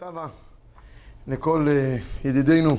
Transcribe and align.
ברכה 0.00 0.06
טובה 0.06 0.26
לכל 1.26 1.66
אה, 1.70 1.96
ידידינו 2.24 2.76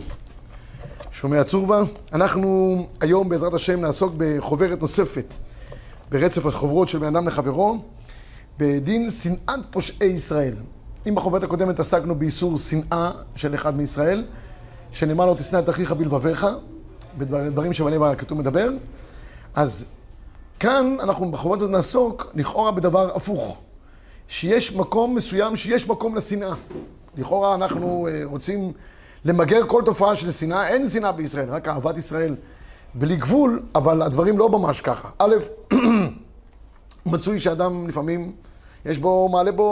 שומע 1.12 1.44
צורבה. 1.44 1.82
אנחנו 2.14 2.78
היום 3.02 3.30
בעזרת 3.30 3.54
השם 3.54 3.82
נעסוק 3.82 4.14
בחוברת 4.18 4.82
נוספת 4.82 5.34
ברצף 6.12 6.46
החוברות 6.46 6.90
של 6.90 6.98
בן 6.98 7.16
אדם 7.16 7.28
לחברו 7.28 7.78
בדין 8.58 9.10
שנאת 9.10 9.60
פושעי 9.72 10.08
ישראל. 10.08 10.56
אם 11.08 11.16
בחוברת 11.16 11.44
הקודמת 11.44 11.80
עסקנו 11.80 12.16
באיסור 12.16 12.58
שנאה 12.58 13.12
של 13.36 13.56
אחד 13.56 13.78
מישראל, 13.78 14.26
שנאמר 14.92 15.26
לו 15.26 15.36
תשנא 15.36 15.60
את 15.60 15.70
אחיך 15.70 15.92
בלבביך, 15.92 16.46
בדברים 17.18 17.74
שבעליהם 17.74 18.04
הכתוב 18.04 18.40
מדבר, 18.40 18.70
אז 19.56 19.86
כאן 20.60 20.98
אנחנו 21.00 21.32
בחוברת 21.32 21.58
הזאת 21.58 21.72
נעסוק 21.72 22.32
לכאורה 22.36 22.72
בדבר 22.72 23.16
הפוך. 23.16 23.58
שיש 24.28 24.76
מקום 24.76 25.16
מסוים, 25.16 25.56
שיש 25.56 25.90
מקום 25.90 26.16
לשנאה. 26.16 26.54
לכאורה 27.18 27.56
אנחנו 27.56 28.08
אה, 28.08 28.22
רוצים 28.24 28.74
למגר 29.26 29.68
כל 29.68 29.82
תופעה 29.86 30.16
של 30.16 30.32
שנאה, 30.32 30.68
אין 30.68 30.90
שנאה 30.90 31.12
בישראל, 31.12 31.50
רק 31.50 31.68
אהבת 31.68 31.98
ישראל 31.98 32.36
בלי 32.94 33.16
גבול, 33.16 33.64
אבל 33.76 34.02
הדברים 34.02 34.38
לא 34.38 34.50
ממש 34.50 34.82
ככה. 34.82 35.10
א', 35.20 35.36
מצוי 37.06 37.40
שאדם 37.40 37.88
לפעמים, 37.88 38.32
יש 38.86 38.98
בו, 38.98 39.30
מעלה 39.30 39.52
בו, 39.52 39.64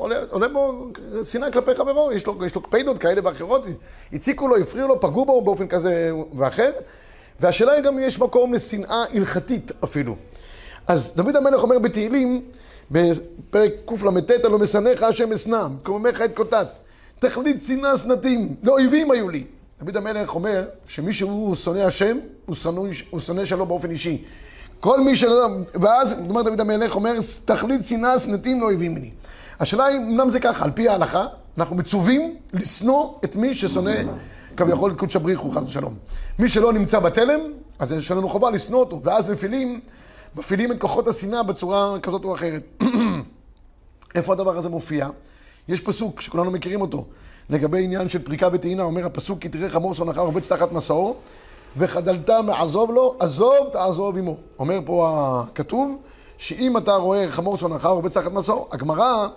עולה, 0.00 0.16
עולה 0.30 0.48
בו 0.48 0.88
שנאה 1.24 1.50
כלפי 1.50 1.74
חברו, 1.74 2.12
יש 2.12 2.26
לו, 2.26 2.46
יש 2.46 2.54
לו 2.54 2.62
קפידות 2.62 2.98
כאלה 2.98 3.20
ואחרות, 3.24 3.66
הציקו 4.12 4.48
לו, 4.48 4.56
הפריעו 4.56 4.88
לו, 4.88 5.00
פגעו 5.00 5.24
בו 5.24 5.42
באופן 5.42 5.66
כזה 5.66 6.10
ואחר, 6.34 6.70
והשאלה 7.40 7.72
היא 7.72 7.82
גם 7.82 7.94
אם 7.94 8.00
יש 8.00 8.20
מקום 8.20 8.54
לשנאה 8.54 9.04
הלכתית 9.14 9.72
אפילו. 9.84 10.16
אז 10.86 11.12
דוד 11.16 11.36
המלך 11.36 11.62
אומר 11.62 11.78
בתהילים, 11.78 12.42
בפרק 12.90 13.72
קל"ט, 13.86 14.44
הלא 14.44 14.58
משנאיך 14.58 15.02
השם 15.02 15.32
אשנם, 15.32 15.76
קוממך 15.82 16.20
את 16.24 16.36
קוטט. 16.36 16.81
תכלית 17.22 17.62
שנאה 17.62 17.98
שנאתים, 17.98 18.54
לאויבים 18.62 19.10
היו 19.10 19.28
לי. 19.28 19.44
דוד 19.82 19.96
המלך 19.96 20.34
אומר 20.34 20.64
שמי 20.86 21.12
שהוא 21.12 21.54
שונא 21.54 21.78
השם, 21.78 22.16
הוא 22.46 22.56
שונא, 22.56 22.80
הוא 23.10 23.20
שונא 23.20 23.44
שלו 23.44 23.66
באופן 23.66 23.90
אישי. 23.90 24.24
כל 24.80 25.00
מי 25.00 25.16
ש... 25.16 25.24
ואז, 25.82 26.14
אומר 26.28 26.42
דוד 26.42 26.60
המלך, 26.60 26.94
אומר, 26.94 27.16
תכלית 27.44 27.84
שנאה 27.84 28.18
שנאתים 28.18 28.60
לאויבים 28.60 28.96
לי. 28.96 29.10
השאלה 29.60 29.84
היא, 29.84 29.98
אמנם 29.98 30.30
זה 30.30 30.40
ככה, 30.40 30.64
על 30.64 30.70
פי 30.70 30.88
ההלכה, 30.88 31.26
אנחנו 31.58 31.76
מצווים 31.76 32.36
לשנוא 32.52 33.12
את 33.24 33.36
מי 33.36 33.54
ששונא 33.54 33.94
כביכול 34.56 34.92
את 34.92 34.98
קודש 34.98 35.16
הבריחו, 35.16 35.50
חס 35.50 35.66
ושלום. 35.66 35.94
מי 36.38 36.48
שלא 36.48 36.72
נמצא 36.72 36.98
בתלם, 36.98 37.40
אז 37.78 37.92
יש 37.92 38.10
לנו 38.10 38.28
חובה 38.28 38.50
לשנוא 38.50 38.80
אותו, 38.80 39.00
ואז 39.02 39.30
מפעילים 39.30 39.80
מפעילים 40.36 40.72
את 40.72 40.80
כוחות 40.80 41.08
השנאה 41.08 41.42
בצורה 41.42 42.00
כזאת 42.00 42.24
או 42.24 42.34
אחרת. 42.34 42.82
איפה 44.14 44.32
הדבר 44.32 44.56
הזה 44.56 44.68
מופיע? 44.68 45.08
יש 45.68 45.80
פסוק 45.80 46.20
שכולנו 46.20 46.50
מכירים 46.50 46.80
אותו, 46.80 47.04
לגבי 47.50 47.84
עניין 47.84 48.08
של 48.08 48.18
פריקה 48.22 48.48
וטעינה, 48.52 48.82
אומר 48.82 49.06
הפסוק, 49.06 49.38
כי 49.38 49.48
תראה 49.48 49.70
חמור 49.70 49.94
שונאך 49.94 50.18
רובץ 50.18 50.52
תחת 50.52 50.72
מסעו, 50.72 51.16
וחדלת 51.76 52.30
מעזוב 52.30 52.90
לו, 52.90 53.16
עזוב 53.18 53.68
תעזוב 53.72 54.16
עמו. 54.16 54.36
אומר 54.58 54.78
פה 54.84 55.08
הכתוב, 55.46 55.96
שאם 56.38 56.76
אתה 56.76 56.94
רואה 56.94 57.32
חמור 57.32 57.56
שונאך 57.56 57.86
רובץ 57.86 58.16
תחת 58.16 58.32
מסעו, 58.32 58.68
הגמרא 58.72 59.28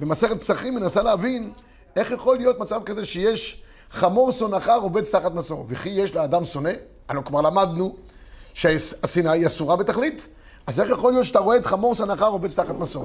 במסכת 0.00 0.40
פסחים 0.40 0.74
מנסה 0.74 1.02
להבין 1.02 1.52
איך 1.96 2.10
יכול 2.10 2.36
להיות 2.36 2.58
מצב 2.58 2.82
כזה 2.82 3.06
שיש 3.06 3.62
חמור 3.90 4.32
שונאך 4.32 4.70
רובץ 4.80 5.14
תחת 5.14 5.34
מסעו, 5.34 5.64
וכי 5.68 5.88
יש 5.88 6.14
לאדם 6.14 6.44
שונא, 6.44 6.72
אנחנו 7.10 7.24
כבר 7.24 7.40
למדנו 7.40 7.96
שהשנאה 8.54 9.32
היא 9.32 9.46
אסורה 9.46 9.76
בתכלית, 9.76 10.26
אז 10.66 10.80
איך 10.80 10.90
יכול 10.90 11.12
להיות 11.12 11.24
שאתה 11.24 11.38
רואה 11.38 11.56
את 11.56 11.66
חמור 11.66 11.94
סנחר 11.94 12.26
רובץ 12.26 12.54
תחת 12.54 12.74
מסור? 12.78 13.04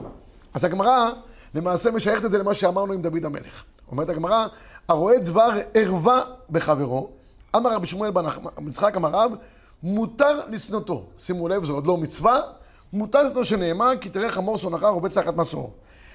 אז 0.53 0.63
הגמרא 0.63 1.11
למעשה 1.55 1.91
משייכת 1.91 2.25
את 2.25 2.31
זה 2.31 2.37
למה 2.37 2.53
שאמרנו 2.53 2.93
עם 2.93 3.01
דוד 3.01 3.25
המלך. 3.25 3.63
אומרת 3.91 4.09
הגמרא, 4.09 4.47
הרואה 4.87 5.19
דבר 5.19 5.49
ערווה 5.73 6.23
בחברו, 6.49 7.09
אמר 7.55 7.73
רבי 7.75 7.87
שמואל 7.87 8.11
בן 8.11 8.25
יצחק 8.67 8.95
אמר 8.95 9.09
רב, 9.09 9.31
מותר 9.83 10.39
לשנותו. 10.47 11.05
שימו 11.17 11.47
לב, 11.47 11.63
זו 11.63 11.73
עוד 11.73 11.87
לא 11.87 11.97
מצווה, 11.97 12.39
מותר 12.93 13.23
לשנותו 13.23 13.45
שנאמר, 13.45 13.91
כי 14.01 14.09
תראה 14.09 14.31
חמור 14.31 14.57
סונך 14.57 14.83
רובץ 14.83 15.17
תחת 15.17 15.35
מסור. 15.35 15.73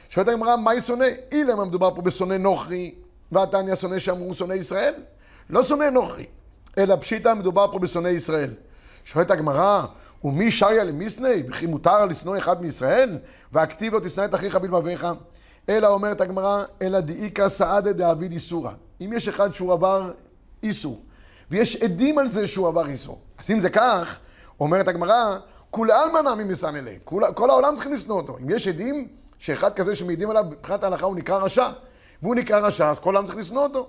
שואלת 0.09 0.29
הגמרא, 0.29 0.57
מהי 0.57 0.81
שונא? 0.81 1.07
אילם 1.33 1.69
מדובר 1.69 1.95
פה 1.95 2.03
בשונא 2.03 2.35
נוכרי, 2.35 2.95
והתניא 3.33 3.75
שונא 3.75 3.99
שאמרו 3.99 4.35
שונא 4.35 4.55
ישראל? 4.55 4.95
לא 5.51 5.63
שונא 5.63 5.91
נוכרי, 5.91 6.27
אלא 6.79 6.97
פשיטא 6.97 7.35
מדובר 7.35 7.73
פה 7.73 7.79
בשונא 7.79 8.09
ישראל. 8.09 8.55
שואלת 9.05 9.31
הגמרא, 9.31 9.87
ומי 10.25 10.51
שריה 10.51 10.85
למיסני? 10.85 11.43
וכי 11.49 11.67
מותר 11.67 12.07
לשנוא 12.07 12.37
אחד 12.37 12.63
מישראל? 12.63 13.19
והכתיב 13.53 13.93
לו 13.93 14.01
תשנא 14.01 14.25
את 14.25 14.35
אחיך 14.35 14.57
בלבביך? 14.57 15.07
אלא 15.69 15.89
אומרת 15.89 16.21
הגמרא, 16.21 16.65
אלא 16.83 17.01
דאיכא 17.01 17.49
סעדה 17.49 17.93
דאביד 17.93 18.33
איסורא. 18.33 18.71
אם 19.01 19.13
יש 19.13 19.29
אחד 19.29 19.55
שהוא 19.55 19.73
עבר 19.73 20.13
איסור, 20.63 21.03
ויש 21.51 21.77
עדים 21.77 22.19
על 22.19 22.29
זה 22.29 22.47
שהוא 22.47 22.69
עבר 22.69 22.89
איסור. 22.89 23.21
אז 23.39 23.51
אם 23.51 23.61
זה 23.61 23.71
כך, 23.71 24.19
אומרת 24.61 24.89
הגמרא, 24.89 25.39
כולי 25.71 25.93
עלמא 25.93 26.19
נמי 26.31 26.45
מסנאלה. 26.45 26.93
כל, 27.05 27.51
העולם 27.51 27.75
צריכים 27.75 27.95
לשנוא 27.95 28.17
אותו. 28.17 28.39
אם 28.39 28.51
יש 28.51 28.69
עדים 28.69 29.09
שאחד 29.39 29.75
כזה 29.75 29.97
שמעידים 29.97 30.31
עליו, 30.31 30.45
מבחינת 30.51 30.85
ההלכה 30.85 31.07
הוא 31.07 31.17
נקרא 31.17 31.39
רשע, 31.39 31.69
והוא 32.23 32.35
נקרא 32.35 32.59
רשע, 32.59 32.91
אז 32.91 32.99
כל 32.99 33.15
העולם 33.15 33.27
צריך 33.27 33.39
לשנוא 33.39 33.63
אותו. 33.63 33.89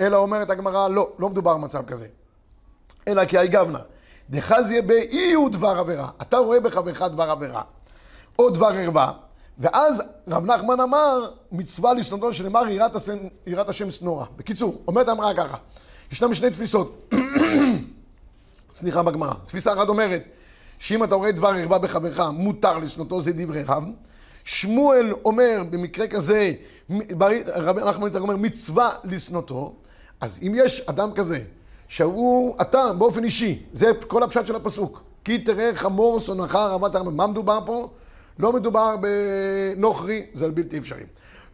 אלא 0.00 0.16
אומרת 0.16 0.50
הגמרא, 0.50 0.88
לא, 0.88 1.12
לא 1.18 1.28
מדובר 1.30 1.56
במצב 1.56 1.86
כזה. 1.86 2.06
אלא 3.08 3.24
כי 3.24 3.46
גבנה. 3.46 3.78
דחזיה 4.32 4.82
באי 4.82 5.32
הוא 5.32 5.50
דבר 5.50 5.78
עבירה. 5.78 6.08
אתה 6.22 6.36
רואה 6.36 6.60
בחברך 6.60 7.02
דבר 7.02 7.30
עבירה, 7.30 7.62
או 8.38 8.50
דבר 8.50 8.66
ערווה, 8.66 9.12
ואז 9.58 10.02
רב 10.28 10.44
נחמן 10.44 10.80
אמר, 10.80 11.30
מצווה 11.52 11.94
לשנותו 11.94 12.34
שנאמר 12.34 12.68
יראת 12.68 12.96
השם, 12.96 13.16
יראת 13.46 13.68
השם 13.68 13.90
שנורה. 13.90 14.26
בקיצור, 14.36 14.82
אומרת 14.88 15.08
אמרה 15.08 15.34
ככה, 15.34 15.56
ישנם 16.12 16.34
שני 16.34 16.50
תפיסות, 16.50 17.14
סליחה 18.72 19.02
בגמרא. 19.02 19.34
תפיסה 19.44 19.72
אחת 19.72 19.88
אומרת, 19.88 20.22
שאם 20.78 21.04
אתה 21.04 21.14
רואה 21.14 21.32
דבר 21.32 21.48
ערווה 21.48 21.78
בחברך, 21.78 22.20
מותר 22.32 22.78
לשנותו, 22.78 23.20
זה 23.20 23.32
דברי 23.32 23.62
רב. 23.62 23.84
שמואל 24.44 25.12
אומר, 25.24 25.62
במקרה 25.70 26.06
כזה, 26.06 26.52
רבי 27.54 27.80
נחמן 27.80 28.08
יצחק 28.08 28.20
אומר, 28.20 28.36
מצווה 28.36 28.90
לשנותו. 29.04 29.74
אז 30.20 30.38
אם 30.42 30.52
יש 30.56 30.80
אדם 30.80 31.12
כזה, 31.14 31.40
שהוא, 31.92 32.56
אתה, 32.60 32.92
באופן 32.98 33.24
אישי, 33.24 33.62
זה 33.72 33.90
כל 34.06 34.22
הפשט 34.22 34.46
של 34.46 34.56
הפסוק. 34.56 35.02
כי 35.24 35.38
תראה 35.38 35.70
חמור 35.74 36.20
שונאך 36.20 36.54
רבת 36.54 36.94
הרמב"ם. 36.94 37.16
מה 37.16 37.26
מדובר 37.26 37.58
פה? 37.66 37.88
לא 38.38 38.52
מדובר 38.52 38.96
בנוכרי, 38.96 40.26
זה 40.34 40.48
בלתי 40.48 40.78
אפשרי. 40.78 41.02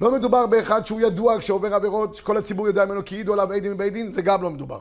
לא 0.01 0.13
מדובר 0.13 0.47
באחד 0.47 0.87
שהוא 0.87 1.01
ידוע 1.01 1.39
כשעובר 1.39 1.75
עבירות, 1.75 2.17
שכל 2.17 2.37
הציבור 2.37 2.67
יודע 2.67 2.85
ממנו 2.85 3.05
כי 3.05 3.15
העידו 3.15 3.33
עליו 3.33 3.53
עדים 3.53 3.73
מבית 3.73 3.93
דין, 3.93 4.13
זה 4.13 4.23
גם 4.23 4.43
לא 4.43 4.51
מדובר. 4.51 4.81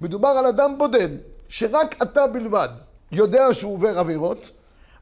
מדובר 0.00 0.28
על 0.28 0.46
אדם 0.46 0.78
בודד, 0.78 1.08
שרק 1.48 2.02
אתה 2.02 2.26
בלבד 2.26 2.68
יודע 3.12 3.54
שהוא 3.54 3.74
עובר 3.74 3.98
עבירות, 3.98 4.50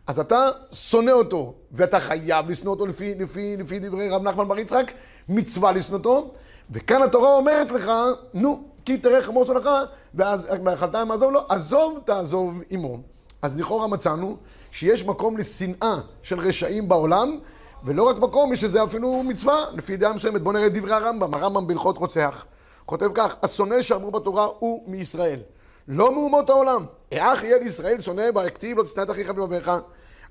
אז 0.07 0.19
אתה 0.19 0.51
שונא 0.73 1.11
אותו, 1.11 1.55
ואתה 1.73 2.01
חייב 2.01 2.51
לשנוא 2.51 2.73
אותו 2.73 2.87
לפי, 2.87 3.15
לפי, 3.15 3.57
לפי 3.57 3.79
דברי 3.79 4.09
רב 4.09 4.23
נחמן 4.23 4.49
בר 4.49 4.59
יצחק, 4.59 4.93
מצווה 5.29 5.73
לשנוא 5.73 5.99
אותו, 5.99 6.31
וכאן 6.71 7.03
התורה 7.03 7.37
אומרת 7.37 7.71
לך, 7.71 7.91
נו, 8.35 8.76
כי 8.87 8.99
תראה 8.99 9.23
חמור 9.23 9.45
שונאך, 9.45 9.69
ואז 10.15 10.47
אכלת 10.75 10.95
עם 10.95 11.11
עזוב 11.11 11.33
לו, 11.33 11.41
עזוב 11.49 11.99
תעזוב 12.05 12.61
עמו. 12.71 12.99
אז 13.43 13.57
לכאורה 13.57 13.87
מצאנו 13.87 14.37
שיש 14.71 15.05
מקום 15.05 15.37
לשנאה 15.37 15.97
של 16.23 16.41
רשעים 16.41 16.89
בעולם, 16.89 17.39
ולא 17.85 18.03
רק 18.03 18.17
מקום, 18.17 18.53
יש 18.53 18.65
לזה 18.65 18.83
אפילו 18.85 19.23
מצווה, 19.23 19.65
לפי 19.73 19.97
דעה 19.97 20.13
מסוימת. 20.13 20.43
בואו 20.43 20.55
נראה 20.55 20.67
את 20.67 20.73
דברי 20.73 20.93
הרמב"ם, 20.93 21.35
הרמב"ם 21.35 21.67
בהלכות 21.67 21.99
רוצח. 21.99 22.45
כותב 22.87 23.11
כך, 23.15 23.37
השונא 23.43 23.83
שאמרו 23.83 24.11
בתורה 24.11 24.47
הוא 24.59 24.83
מישראל. 24.87 25.41
לא 25.89 26.13
מאומות 26.13 26.51
העולם. 26.51 26.85
איך 27.13 27.45
יהיה 27.45 27.59
לישראל 27.59 28.01
שונא 28.01 28.25
והכתיב 28.35 28.79
לא 28.79 28.83
תשנא 28.83 29.03
את 29.03 29.11
אחיך 29.11 29.31
בלבביך. 29.31 29.71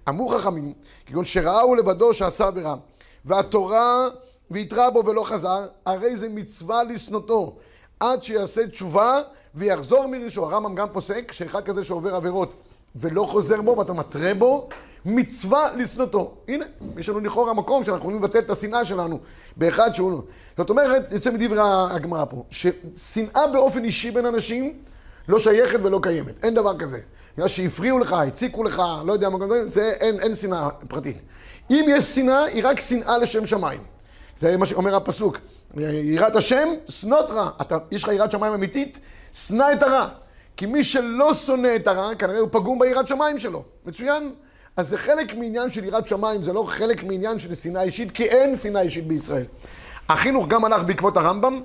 אמרו 0.10 0.30
חכמים, 0.30 0.74
כגון 1.06 1.26
שראו 1.26 1.76
לבדו 1.76 2.14
שעשה 2.14 2.48
עבירה, 2.48 2.76
והתורה 3.26 4.08
והתרע 4.52 4.90
בו 4.90 5.06
ולא 5.06 5.24
חזר, 5.24 5.68
הרי 5.86 6.16
זה 6.16 6.30
מצווה 6.30 6.84
לשנותו. 6.84 7.56
עד 8.00 8.24
שיעשה 8.24 8.68
תשובה 8.68 9.22
ויחזור 9.56 10.08
מראשו. 10.08 10.46
הרמב"ם 10.46 10.76
גם 10.76 10.88
פוסק 10.94 11.32
שאחד 11.32 11.66
כזה 11.66 11.84
שעובר 11.84 12.16
עבירות 12.16 12.54
ולא 12.96 13.24
חוזר 13.24 13.62
בו 13.62 13.78
ואתה 13.78 13.94
מתרה 13.94 14.34
בו, 14.34 14.70
מצווה 15.06 15.72
לשנותו. 15.76 16.34
הנה, 16.48 16.66
יש 16.98 17.10
לנו 17.10 17.20
לכאורה 17.20 17.54
מקום 17.54 17.86
שאנחנו 17.86 18.00
יכולים 18.00 18.24
לבטל 18.24 18.40
את 18.40 18.50
השנאה 18.50 18.86
שלנו 18.86 19.20
באחד 19.58 19.94
שהוא... 19.94 20.12
לא. 20.12 20.22
זאת 20.58 20.70
אומרת, 20.70 21.12
יוצא 21.12 21.32
מדברי 21.32 21.60
הגמרא 21.90 22.26
פה, 22.26 22.44
ששנאה 22.52 23.48
באופן 23.48 23.84
אישי 23.84 24.12
בין 24.12 24.26
אנשים 24.26 24.74
לא 25.28 25.40
שייכת 25.40 25.80
ולא 25.84 26.00
קיימת. 26.04 26.44
אין 26.44 26.54
דבר 26.54 26.78
כזה. 26.78 27.00
בגלל 27.36 27.48
שהפריעו 27.48 28.00
לך, 28.00 28.14
הציקו 28.14 28.64
לך, 28.64 28.82
לא 29.06 29.14
יודע 29.14 29.30
מה, 29.30 29.46
זה 29.66 29.94
אין, 30.00 30.20
אין 30.20 30.36
שנאה 30.36 30.70
פרטית. 30.88 31.22
אם 31.72 31.86
יש 31.88 32.04
שנאה, 32.04 32.44
היא 32.44 32.62
רק 32.66 32.80
שנאה 32.80 33.18
לשם 33.18 33.48
שמיים. 33.48 33.95
זה 34.40 34.58
מה 34.58 34.66
שאומר 34.66 34.96
הפסוק. 34.96 35.38
יראת 35.78 36.36
השם, 36.36 36.70
שנות 36.90 37.32
רע. 37.32 37.50
אתה, 37.62 37.78
יש 37.92 38.04
לך 38.04 38.10
יראת 38.14 38.32
שמיים 38.32 38.54
אמיתית, 38.54 39.00
שנא 39.34 39.66
את 39.74 39.84
הרע. 39.84 40.08
כי 40.58 40.66
מי 40.66 40.84
שלא 40.84 41.34
שונא 41.34 41.76
את 41.76 41.88
הרע, 41.88 42.16
כנראה 42.16 42.40
הוא 42.40 42.50
פגום 42.52 42.80
ביראת 42.80 43.08
שמיים 43.08 43.40
שלו. 43.40 43.64
מצוין? 43.86 44.34
אז 44.78 44.90
זה 44.90 44.98
חלק 44.98 45.34
מעניין 45.36 45.70
של 45.70 45.84
יראת 45.84 46.08
שמיים, 46.08 46.44
זה 46.44 46.54
לא 46.54 46.64
חלק 46.64 47.04
מעניין 47.04 47.40
של 47.40 47.56
שנאה 47.56 47.84
אישית, 47.84 48.12
כי 48.12 48.24
אין 48.24 48.56
שנאה 48.56 48.82
אישית 48.82 49.08
בישראל. 49.08 49.44
החינוך 50.10 50.48
גם 50.48 50.66
הלך 50.66 50.84
בעקבות 50.84 51.18
הרמב"ם, 51.18 51.62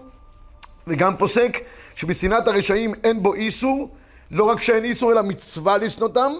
וגם 0.87 1.17
פוסק 1.17 1.59
שבשנאת 1.95 2.49
הרשעים 2.49 2.95
אין 3.05 3.23
בו 3.23 3.35
איסור, 3.35 3.89
לא 4.31 4.45
רק 4.45 4.63
שאין 4.63 4.85
איסור 4.85 5.13
אלא 5.13 5.23
מצווה 5.23 5.77
לשנותם, 5.77 6.33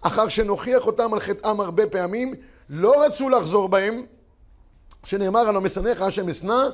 אחר 0.00 0.28
שנוכיח 0.28 0.86
אותם 0.86 1.14
על 1.14 1.20
חטאם 1.20 1.60
הרבה 1.60 1.86
פעמים, 1.86 2.34
לא 2.70 3.04
רצו 3.04 3.28
לחזור 3.28 3.68
בהם, 3.68 4.02
שנאמר 5.06 5.40
הלא 5.40 5.60
משנאיך 5.60 6.02
השם 6.02 6.28
אשנא 6.28 6.68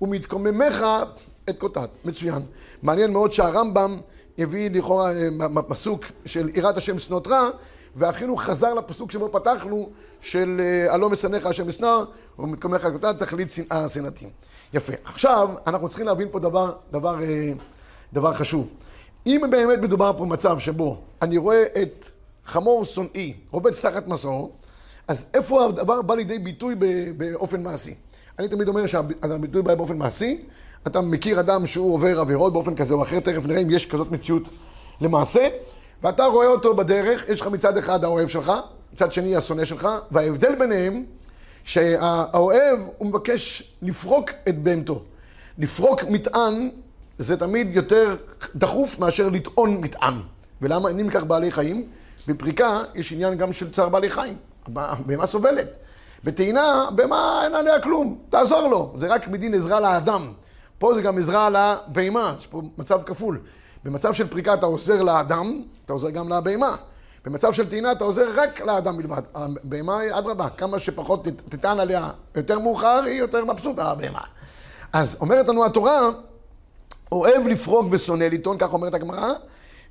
ומתקוממך 0.00 0.84
את 1.48 1.58
קוטט. 1.58 1.90
מצוין. 2.04 2.42
מעניין 2.82 3.12
מאוד 3.12 3.32
שהרמב"ם 3.32 4.00
הביא 4.38 4.70
לכאורה 4.70 5.12
אה, 5.12 5.62
פסוק 5.68 6.04
של 6.26 6.50
יראת 6.54 6.76
השם 6.76 6.98
שנות 6.98 7.26
רע, 7.26 7.48
והחינוך 7.94 8.42
חזר 8.42 8.74
לפסוק 8.74 9.10
שבו 9.10 9.32
פתחנו, 9.32 9.90
של 10.20 10.60
אה, 10.60 10.94
הלא 10.94 11.10
משנאיך 11.10 11.46
השם 11.46 11.68
אשנא 11.68 11.96
ומתקוממך 12.38 12.86
את 12.86 12.92
קוטט, 12.92 13.18
תכלית 13.18 13.50
שנאה 13.50 13.88
שנאתים. 13.88 14.30
יפה. 14.74 14.92
עכשיו, 15.04 15.48
אנחנו 15.66 15.88
צריכים 15.88 16.06
להבין 16.06 16.28
פה 16.30 16.38
דבר, 16.38 16.72
דבר, 16.92 17.22
אה, 17.22 17.52
דבר 18.12 18.34
חשוב. 18.34 18.68
אם 19.26 19.42
באמת 19.50 19.78
מדובר 19.78 20.12
פה 20.12 20.24
במצב 20.24 20.58
שבו 20.58 20.96
אני 21.22 21.36
רואה 21.36 21.62
את 21.82 22.04
חמור 22.44 22.84
שונאי 22.84 23.34
רובץ 23.50 23.80
תחת 23.80 24.08
מסור, 24.08 24.52
אז 25.08 25.26
איפה 25.34 25.64
הדבר 25.64 26.02
בא 26.02 26.14
לידי 26.14 26.38
ביטוי 26.38 26.74
באופן 27.16 27.62
מעשי? 27.62 27.94
אני 28.38 28.48
תמיד 28.48 28.68
אומר 28.68 28.86
שהביטוי 28.86 29.62
בא 29.62 29.74
באופן 29.74 29.96
מעשי, 29.96 30.44
אתה 30.86 31.00
מכיר 31.00 31.40
אדם 31.40 31.66
שהוא 31.66 31.94
עובר 31.94 32.20
עבירות 32.20 32.52
באופן 32.52 32.74
כזה 32.74 32.94
או 32.94 33.02
אחר, 33.02 33.20
תכף 33.20 33.46
נראה 33.46 33.60
אם 33.62 33.70
יש 33.70 33.86
כזאת 33.86 34.10
מציאות 34.10 34.48
למעשה, 35.00 35.48
ואתה 36.02 36.24
רואה 36.24 36.46
אותו 36.46 36.76
בדרך, 36.76 37.28
יש 37.28 37.40
לך 37.40 37.46
מצד 37.46 37.76
אחד 37.76 38.04
האוהב 38.04 38.28
שלך, 38.28 38.52
מצד 38.92 39.12
שני 39.12 39.36
השונא 39.36 39.64
שלך, 39.64 39.88
וההבדל 40.10 40.54
ביניהם, 40.54 41.04
שהאוהב 41.64 42.78
הוא 42.98 43.08
מבקש 43.08 43.72
לפרוק 43.82 44.30
את 44.48 44.62
בהמתו. 44.62 45.02
לפרוק 45.58 46.04
מטען 46.04 46.70
זה 47.18 47.36
תמיד 47.36 47.76
יותר 47.76 48.16
דחוף 48.56 48.98
מאשר 48.98 49.28
לטעון 49.28 49.80
מטען. 49.80 50.14
ולמה? 50.62 50.90
אם 50.90 50.96
ניקח 50.96 51.24
בעלי 51.24 51.50
חיים, 51.50 51.86
בפריקה 52.28 52.82
יש 52.94 53.12
עניין 53.12 53.34
גם 53.34 53.52
של 53.52 53.70
צער 53.70 53.88
בעלי 53.88 54.10
חיים. 54.10 54.36
הבהמה 54.76 55.26
סובלת. 55.26 55.68
בטעינה, 56.24 56.88
בהמה 56.94 57.40
אין 57.44 57.54
עליה 57.54 57.80
כלום, 57.80 58.18
תעזור 58.28 58.68
לו. 58.68 58.94
זה 58.96 59.06
רק 59.06 59.28
מדין 59.28 59.54
עזרה 59.54 59.80
לאדם. 59.80 60.32
פה 60.78 60.94
זה 60.94 61.02
גם 61.02 61.18
עזרה 61.18 61.48
לבהמה, 61.50 62.34
יש 62.38 62.46
פה 62.46 62.62
מצב 62.78 63.02
כפול. 63.02 63.40
במצב 63.84 64.12
של 64.12 64.28
פריקה 64.28 64.54
אתה 64.54 64.66
עוזר 64.66 65.02
לאדם, 65.02 65.62
אתה 65.84 65.92
עוזר 65.92 66.10
גם 66.10 66.32
לבהמה. 66.32 66.76
במצב 67.24 67.52
של 67.52 67.68
טעינה 67.68 67.92
אתה 67.92 68.04
עוזר 68.04 68.28
רק 68.34 68.60
לאדם 68.60 68.96
בלבד. 68.96 69.22
הבהמה, 69.34 70.00
אדרבה, 70.10 70.48
כמה 70.48 70.78
שפחות 70.78 71.24
תטען 71.48 71.80
עליה 71.80 72.10
יותר 72.34 72.58
מאוחר, 72.58 73.02
היא 73.06 73.18
יותר 73.18 73.44
מבסוטה, 73.44 73.90
הבהמה. 73.90 74.20
אז 74.92 75.16
אומרת 75.20 75.48
לנו 75.48 75.64
התורה, 75.64 76.00
אוהב 77.12 77.48
לפרוק 77.48 77.86
ושונא 77.90 78.24
לטעון, 78.24 78.58
כך 78.58 78.72
אומרת 78.72 78.94
הגמרא, 78.94 79.28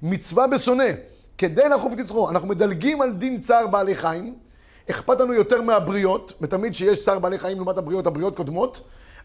מצווה 0.01 0.47
בשונא, 0.47 0.89
כדי 1.38 1.69
לחוף 1.69 1.94
את 1.94 2.00
יצרו. 2.00 2.30
אנחנו 2.30 2.47
מדלגים 2.47 3.01
על 3.01 3.13
דין 3.13 3.41
צער 3.41 3.68
בעלי 3.68 3.95
חיים, 3.95 4.35
אכפת 4.89 5.19
לנו 5.19 5.33
יותר 5.33 5.61
מהבריות, 5.61 6.33
ותמיד 6.41 6.75
שיש 6.75 7.05
צער 7.05 7.19
בעלי 7.19 7.39
חיים 7.39 7.57
לעומת 7.57 7.77
הבריות, 7.77 8.07
הבריות 8.07 8.37
קודמות, 8.37 8.79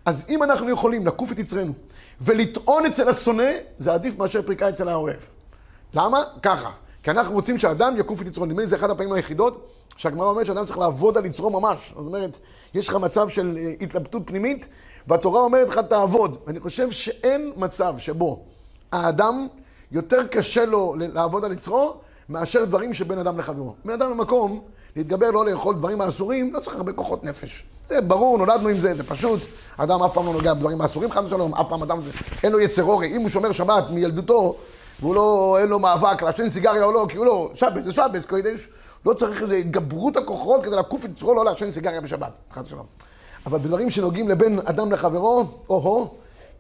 אז 0.05 0.27
אם 0.29 0.43
אנחנו 0.43 0.71
יכולים 0.71 1.07
לקוף 1.07 1.33
את 1.33 1.39
יצרנו 1.39 1.73
ולטעון 2.21 2.87
אצל 2.87 3.09
השונא, 3.09 3.51
זה 3.79 3.93
עדיף 3.93 4.19
מאשר 4.19 4.43
פריקה 4.43 4.69
אצל 4.69 4.89
האוהב. 4.89 5.21
למה? 5.95 6.23
ככה. 6.43 6.71
כי 7.03 7.11
אנחנו 7.11 7.35
רוצים 7.35 7.59
שאדם 7.59 7.95
יקוף 7.97 8.23
את 8.23 8.27
יצרו. 8.27 8.47
נדמה 8.47 8.61
לי 8.61 8.67
זה 8.67 8.77
אחת 8.77 8.91
הפעמים 8.91 9.13
היחידות 9.13 9.69
שהגמרא 9.97 10.27
אומרת 10.27 10.47
שאדם 10.47 10.65
צריך 10.65 10.79
לעבוד 10.79 11.19
על 11.19 11.27
יצרו 11.27 11.51
ממש. 11.51 11.93
זאת 11.97 12.07
אומרת, 12.07 12.39
יש 12.75 12.89
לך 12.89 12.95
מצב 12.95 13.29
של 13.29 13.57
אה, 13.57 13.73
התלבטות 13.81 14.23
פנימית, 14.27 14.69
והתורה 15.07 15.41
אומרת 15.41 15.69
לך 15.69 15.79
תעבוד. 15.79 16.39
ואני 16.47 16.61
חושב 16.61 16.91
שאין 16.91 17.53
מצב 17.57 17.95
שבו 17.99 18.45
האדם, 18.93 19.49
יותר 19.93 20.27
קשה 20.27 20.65
לו 20.65 20.95
לעבוד 20.99 21.45
על 21.45 21.53
יצרו, 21.53 21.95
מאשר 22.29 22.65
דברים 22.65 22.95
שבין 22.95 23.19
אדם 23.19 23.39
לחברו. 23.39 23.75
בן 23.85 23.93
אדם 23.93 24.11
במקום, 24.11 24.61
להתגבר 24.97 25.31
לא 25.31 25.47
לאכול 25.47 25.75
דברים 25.75 26.01
האסורים, 26.01 26.55
לא 26.55 26.61
צריך 26.61 26.77
הרבה 26.77 26.93
כוחות 26.93 27.25
נפש. 27.25 27.65
זה 27.89 28.01
ברור, 28.01 28.39
נולדנו 28.39 28.69
עם 28.69 28.77
זה, 28.77 28.95
זה 28.95 29.05
פשוט. 29.05 29.41
אדם 29.77 30.03
אף 30.03 30.15
פעם 30.15 30.27
לא 30.27 30.33
נוגע 30.33 30.55
בדברים 30.55 30.81
האסורים, 30.81 31.11
חס 31.11 31.25
ושלום, 31.25 31.55
אף 31.55 31.69
פעם 31.69 31.83
אדם, 31.83 32.01
אין 32.43 32.53
לו 32.53 32.61
יצר 32.61 32.85
אורי. 32.85 33.17
אם 33.17 33.21
הוא 33.21 33.29
שומר 33.29 33.53
שבת 33.53 33.91
מילדותו, 33.91 34.57
והוא 35.01 35.15
לא, 35.15 35.57
אין 35.61 35.69
לו 35.69 35.79
מאבק 35.79 36.23
לעשן 36.23 36.49
סיגריה 36.49 36.85
או 36.85 36.93
לא, 36.93 37.07
כי 37.09 37.17
הוא 37.17 37.27
לא, 37.27 37.51
שבת 37.55 37.83
זה 37.83 37.93
שבת, 37.93 38.25
קודש, 38.29 38.69
לא 39.07 39.15
צריך 39.15 39.43
איזו 39.43 39.55
התגברות 39.55 40.17
הכוחות 40.17 40.65
כדי 40.65 40.77
לקוף 40.77 41.05
את 41.05 41.11
יצרו 41.11 41.35
לא 41.35 41.45
לעשן 41.45 41.71
סיגריה 41.71 42.01
בשבת, 42.01 42.33
חס 42.51 42.63
ושלום. 42.67 42.87
אבל 43.47 43.59
בדברים 43.59 43.91
שנוגעים 43.91 44.29
לבין 44.29 44.59
אדם 44.65 44.93
לחברו, 44.93 45.45
או-הו, 45.69 46.15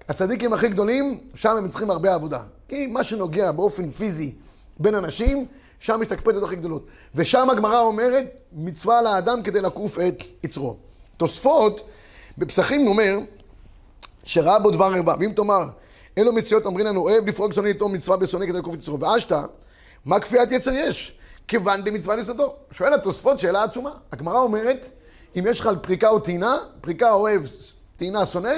הצדיקים 0.09 0.53
הכי 0.53 0.69
גדולים, 0.69 1.19
שם 1.35 1.57
הם 1.57 1.69
צריכים 1.69 1.91
הרבה 1.91 2.15
עבודה. 2.15 2.41
כי 2.69 2.87
מה 2.87 3.05
שנוגע 3.05 3.53
באופן 3.53 3.91
פיזי 3.91 4.33
בין 4.81 4.95
אנשים, 4.95 5.47
שם 5.83 6.03
יש 6.03 6.07
את 6.07 6.13
הקפדות 6.13 6.43
הכי 6.43 6.57
גדולות. 6.57 6.87
ושם 7.15 7.51
הגמרא 7.51 7.81
אומרת, 7.81 8.25
מצווה 8.53 9.03
לאדם 9.03 9.43
כדי 9.43 9.61
לקוף 9.61 9.99
את 9.99 10.23
יצרו. 10.45 10.77
תוספות, 11.17 11.89
בפסחים 12.39 12.87
אומר, 12.87 13.19
שראה 14.25 14.59
בו 14.59 14.71
דבר 14.71 14.95
רבה. 14.95 15.15
ואם 15.21 15.33
תאמר, 15.37 15.65
אלו 16.19 16.33
מציאות 16.33 16.67
אמרין 16.67 16.87
לנו, 16.87 17.01
אוהב 17.01 17.29
לפרוק 17.29 17.53
שונא 17.53 17.69
איתו 17.69 17.89
מצווה 17.89 18.17
בשונא 18.17 18.47
כדי 18.47 18.59
לקוף 18.59 18.75
את 18.75 18.81
יצרו. 18.81 19.01
ואשתא, 19.01 19.41
מה 20.05 20.21
כפיית 20.21 20.53
יצר 20.53 20.73
יש? 20.73 21.19
כיוון 21.49 21.85
במצווה 21.85 22.17
לשנאתו. 22.17 22.55
שואל 22.71 22.95
התוספות 22.95 23.41
שאלה 23.41 23.63
עצומה. 23.63 23.91
הגמרא 24.13 24.39
אומרת, 24.39 24.91
אם 25.39 25.45
יש 25.51 25.61
לך 25.61 25.67
על 25.67 25.77
פריקה 25.77 26.09
או 26.09 26.21
טעינה, 26.21 26.57
פריקה 26.81 27.13
אוהב, 27.13 27.43
טעינה 27.97 28.27
שונא, 28.27 28.55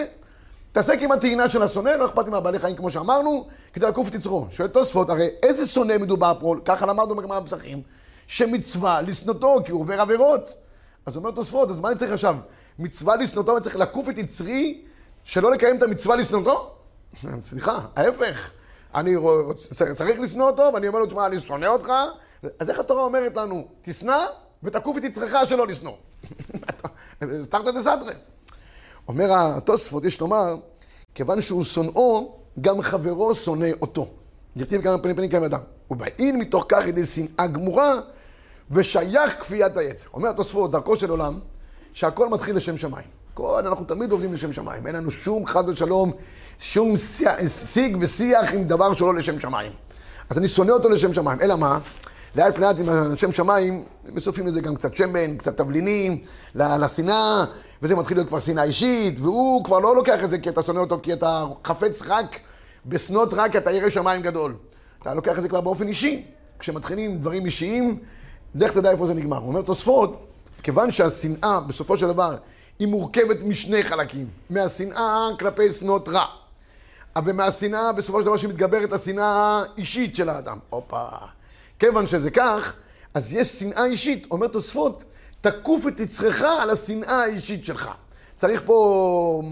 תעסק 0.75 0.99
עם 1.03 1.12
הטעינה 1.12 1.49
של 1.49 1.62
השונא, 1.62 1.88
לא 1.91 2.06
אכפת 2.06 2.26
עם 2.26 2.35
הבעלי 2.35 2.59
חיים 2.59 2.76
כמו 2.76 2.91
שאמרנו, 2.91 3.47
כדי 3.73 3.87
לקוף 3.87 4.09
את 4.09 4.15
יצרו. 4.15 4.47
שואל 4.50 4.69
תוספות, 4.69 5.11
הרי 5.11 5.29
איזה 5.43 5.67
שונא 5.67 5.99
מדובר 5.99 6.32
פה, 6.41 6.55
ככה 6.65 6.87
למדנו 6.87 7.17
בגמרא 7.17 7.41
בפסחים, 7.41 7.82
שמצווה 8.26 9.00
לשנותו, 9.03 9.56
כי 9.65 9.73
הוא 9.73 9.81
עובר 9.81 10.00
עבירות. 10.00 10.55
אז 11.06 11.17
אומר 11.17 11.31
תוספות, 11.31 11.71
אז 11.71 11.81
מה 11.81 11.88
אני 11.88 11.97
צריך 11.97 12.12
עכשיו? 12.12 12.37
מצווה 12.79 13.17
לשנותו, 13.17 13.56
אני 13.56 13.62
צריך 13.62 13.76
לקוף 13.76 14.09
את 14.09 14.19
יצרי, 14.19 14.82
שלא 15.25 15.50
לקיים 15.50 15.76
את 15.76 15.82
המצווה 15.82 16.17
לשנותו? 16.17 16.75
סליחה, 17.43 17.81
ההפך. 17.97 18.50
אני 18.94 19.15
צריך 19.94 20.20
לשנוא 20.20 20.47
אותו, 20.47 20.70
ואני 20.75 20.88
אומר 20.88 20.99
לו, 20.99 21.06
תשמע, 21.06 21.27
אני 21.27 21.41
שונא 21.41 21.67
אותך. 21.67 21.93
אז 22.59 22.70
איך 22.70 22.79
התורה 22.79 23.03
אומרת 23.03 23.37
לנו, 23.37 23.69
תשנא 23.82 24.19
ותקוף 24.62 24.97
את 24.97 25.05
יצרך 25.05 25.35
שלא 25.49 25.67
לשנוא. 25.67 25.94
תרתי 27.51 27.72
דסתרי. 27.72 28.15
אומר 29.08 29.32
התוספות, 29.32 30.05
יש 30.05 30.20
לומר, 30.20 30.56
כיוון 31.15 31.43
שהוא 31.43 31.65
שונאו, 31.65 32.32
גם 32.61 32.82
חברו 32.82 33.34
שונא 33.34 33.69
אותו. 33.82 34.08
נרתים 34.56 34.82
כמה 34.82 34.99
פנים 34.99 35.17
פנים 35.17 35.31
כמה 35.31 35.46
אדם. 35.46 35.61
ובאין 35.91 36.39
מתוך 36.39 36.65
כך 36.69 36.87
ידי 36.87 37.05
שנאה 37.05 37.46
גמורה, 37.46 37.93
ושייך 38.70 39.41
כפיית 39.41 39.77
היצר. 39.77 40.08
אומר 40.15 40.29
התוספות, 40.29 40.70
דרכו 40.70 40.96
של 40.96 41.11
עולם, 41.11 41.39
שהכל 41.93 42.29
מתחיל 42.29 42.56
לשם 42.56 42.77
שמיים. 42.77 43.06
כל, 43.34 43.67
אנחנו 43.67 43.84
תמיד 43.84 44.11
עובדים 44.11 44.34
לשם 44.34 44.53
שמיים. 44.53 44.87
אין 44.87 44.96
לנו 44.96 45.11
שום 45.11 45.46
חד 45.46 45.69
ושלום, 45.69 46.13
שום 46.58 46.94
שיג 47.49 47.96
ושיח 48.01 48.55
עם 48.55 48.65
דבר 48.65 48.94
שלא 48.94 49.15
לשם 49.15 49.39
שמיים. 49.39 49.73
אז 50.31 50.39
אני 50.39 50.49
שונא 50.49 50.73
אותו 50.73 50.89
לשם 50.89 51.15
שמיים. 51.15 51.41
אלא 51.41 51.56
מה? 51.56 51.79
לאט 52.37 52.58
לאט 52.58 52.77
עם 52.79 53.17
שם 53.17 53.32
שמיים, 53.32 53.84
מסופים 54.05 54.46
לזה 54.46 54.61
גם 54.61 54.75
קצת 54.75 54.94
שמן, 54.94 55.37
קצת 55.37 55.56
תבלינים, 55.56 56.25
לשנאה, 56.55 57.44
וזה 57.84 57.96
מתחיל 57.96 58.17
להיות 58.17 58.29
כבר 58.29 58.41
שנאה 58.41 58.64
אישית, 58.64 59.20
והוא 59.20 59.64
כבר 59.64 59.79
לא 59.79 59.96
לוקח 59.96 60.24
את 60.24 60.31
זה 60.31 60.38
כי 60.38 60.48
אתה 60.48 60.62
שונא 60.62 60.79
אותו, 60.79 61.00
כי 61.03 61.12
אתה 61.12 61.44
חפץ 61.64 62.03
רק 62.06 62.41
בשנות 62.86 63.34
רק 63.34 63.56
אתה 63.56 63.70
ירא 63.72 63.91
שמיים 63.91 64.22
גדול. 64.22 64.56
אתה 65.03 65.14
לוקח 65.14 65.38
את 65.38 65.43
זה 65.43 65.48
כבר 65.48 65.60
באופן 65.60 65.88
אישי. 65.88 66.24
כשמתחילים 66.58 67.19
דברים 67.19 67.46
אישיים, 67.46 67.98
לך 68.55 68.70
תדע 68.70 68.91
איפה 68.91 69.06
זה 69.06 69.14
נגמר. 69.14 69.36
הוא 69.36 69.48
אומר 69.48 69.62
תוספות, 69.62 70.24
כיוון 70.62 70.91
שהשנאה 70.91 71.60
בסופו 71.60 71.98
של 71.98 72.06
דבר 72.06 72.36
היא 72.79 72.88
מורכבת 72.88 73.43
משני 73.43 73.82
חלקים. 73.82 74.26
מהשנאה 74.50 75.29
כלפי 75.38 75.72
שנות 75.72 76.08
רע. 76.08 76.26
ומהשנאה 77.24 77.93
בסופו 77.93 78.20
של 78.20 78.26
דבר 78.26 78.36
שמתגברת 78.36 78.93
השנאה 78.93 79.62
האישית 79.76 80.17
של 80.17 80.29
האדם. 80.29 80.58
הופה. 80.70 81.06
כיוון 81.79 82.06
שזה 82.06 82.31
כך, 82.31 82.74
אז 83.14 83.34
יש 83.34 83.48
שנאה 83.48 83.84
אישית. 83.84 84.26
אומר 84.31 84.46
תוספות, 84.46 85.05
תקוף 85.51 85.86
את 85.86 86.01
יצרך 86.01 86.43
על 86.43 86.70
השנאה 86.70 87.22
האישית 87.22 87.65
שלך. 87.65 87.91
צריך 88.36 88.63
פה 88.65 89.43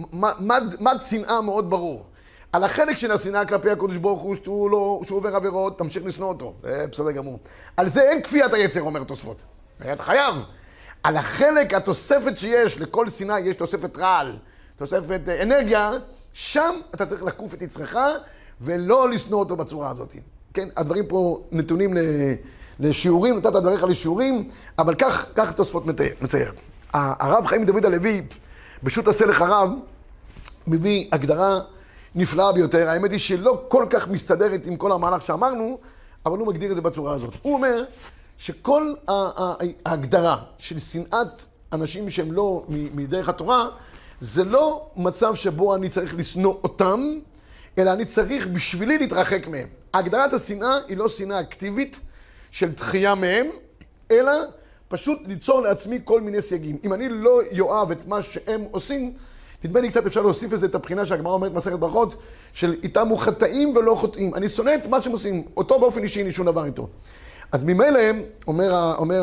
מד, 0.40 0.76
מד 0.80 0.98
שנאה 1.10 1.40
מאוד 1.40 1.70
ברור. 1.70 2.06
על 2.52 2.64
החלק 2.64 2.96
של 2.96 3.12
השנאה 3.12 3.46
כלפי 3.46 3.70
הקדוש 3.70 3.96
ברוך 3.96 4.20
הוא, 4.22 4.36
שהוא, 4.44 4.70
לא, 4.70 5.00
שהוא 5.06 5.18
עובר 5.18 5.36
עבירות, 5.36 5.78
תמשיך 5.78 6.04
לשנוא 6.06 6.28
אותו. 6.28 6.54
זה 6.62 6.86
בסדר 6.92 7.10
גמור. 7.10 7.38
על 7.76 7.88
זה 7.88 8.02
אין 8.02 8.22
כפיית 8.22 8.52
היצר, 8.52 8.80
אומר 8.80 9.04
תוספות. 9.04 9.36
אתה 9.92 10.02
חייב. 10.02 10.34
על 11.02 11.16
החלק, 11.16 11.74
התוספת 11.74 12.38
שיש, 12.38 12.78
לכל 12.78 13.08
שנאה 13.08 13.40
יש 13.40 13.54
תוספת 13.54 13.98
רעל, 13.98 14.36
תוספת 14.76 15.20
אה, 15.28 15.42
אנרגיה, 15.42 15.92
שם 16.32 16.74
אתה 16.94 17.06
צריך 17.06 17.22
לקוף 17.22 17.54
את 17.54 17.62
יצרך 17.62 17.96
ולא 18.60 19.10
לשנוא 19.10 19.38
אותו 19.38 19.56
בצורה 19.56 19.90
הזאת. 19.90 20.16
כן, 20.54 20.68
הדברים 20.76 21.06
פה 21.06 21.44
נתונים 21.52 21.96
לשיעורים, 22.80 23.36
נתת 23.36 23.52
דבריך 23.52 23.84
לשיעורים, 23.84 24.48
אבל 24.78 24.94
כך, 24.94 25.26
כך 25.34 25.52
תוספות 25.52 25.84
מצייר. 26.20 26.52
הרב 26.92 27.46
חיים 27.46 27.64
דוד 27.64 27.86
הלוי, 27.86 28.22
בשו"ת 28.82 29.08
עשה 29.08 29.26
לך 29.26 29.42
רב, 29.42 29.70
מביא 30.66 31.06
הגדרה 31.12 31.60
נפלאה 32.14 32.52
ביותר. 32.52 32.88
האמת 32.88 33.10
היא 33.10 33.18
שלא 33.18 33.64
כל 33.68 33.86
כך 33.90 34.08
מסתדרת 34.08 34.66
עם 34.66 34.76
כל 34.76 34.92
המהלך 34.92 35.26
שאמרנו, 35.26 35.78
אבל 36.26 36.38
הוא 36.38 36.46
מגדיר 36.46 36.70
את 36.70 36.76
זה 36.76 36.82
בצורה 36.82 37.14
הזאת. 37.14 37.34
הוא 37.42 37.54
אומר 37.54 37.84
שכל 38.38 38.94
ההגדרה 39.86 40.36
של 40.58 40.78
שנאת 40.78 41.42
אנשים 41.72 42.10
שהם 42.10 42.32
לא 42.32 42.64
מדרך 42.68 43.28
התורה, 43.28 43.68
זה 44.20 44.44
לא 44.44 44.86
מצב 44.96 45.34
שבו 45.34 45.74
אני 45.74 45.88
צריך 45.88 46.14
לשנוא 46.14 46.54
אותם, 46.64 47.00
אלא 47.78 47.92
אני 47.92 48.04
צריך 48.04 48.46
בשבילי 48.46 48.98
להתרחק 48.98 49.46
מהם. 49.46 49.68
הגדרת 49.94 50.32
השנאה 50.32 50.78
היא 50.88 50.96
לא 50.96 51.08
שנאה 51.08 51.40
אקטיבית 51.40 52.00
של 52.52 52.72
דחייה 52.72 53.14
מהם, 53.14 53.46
אלא 54.10 54.32
פשוט 54.88 55.18
ליצור 55.26 55.60
לעצמי 55.60 55.98
כל 56.04 56.20
מיני 56.20 56.40
סייגים. 56.40 56.78
אם 56.84 56.92
אני 56.92 57.08
לא 57.08 57.40
יאהב 57.50 57.90
את 57.90 58.06
מה 58.06 58.22
שהם 58.22 58.64
עושים, 58.70 59.12
נדמה 59.64 59.80
לי 59.80 59.90
קצת 59.90 60.06
אפשר 60.06 60.22
להוסיף 60.22 60.52
לזה 60.52 60.66
את 60.66 60.74
הבחינה 60.74 61.06
שהגמרא 61.06 61.32
אומרת 61.32 61.52
במסכת 61.52 61.78
ברכות, 61.78 62.14
של 62.52 62.74
איתם 62.82 63.08
הוא 63.08 63.18
חטאים 63.18 63.76
ולא 63.76 63.94
חוטאים. 63.94 64.34
אני 64.34 64.48
שונא 64.48 64.74
את 64.74 64.86
מה 64.86 65.02
שהם 65.02 65.12
עושים, 65.12 65.42
אותו 65.56 65.80
באופן 65.80 66.02
אישי 66.02 66.18
אין 66.18 66.26
לי 66.26 66.32
שום 66.32 66.46
דבר 66.46 66.64
איתו. 66.64 66.88
אז 67.52 67.64
ממילא, 67.64 68.00
אומר, 68.46 68.94
אומר 68.98 69.22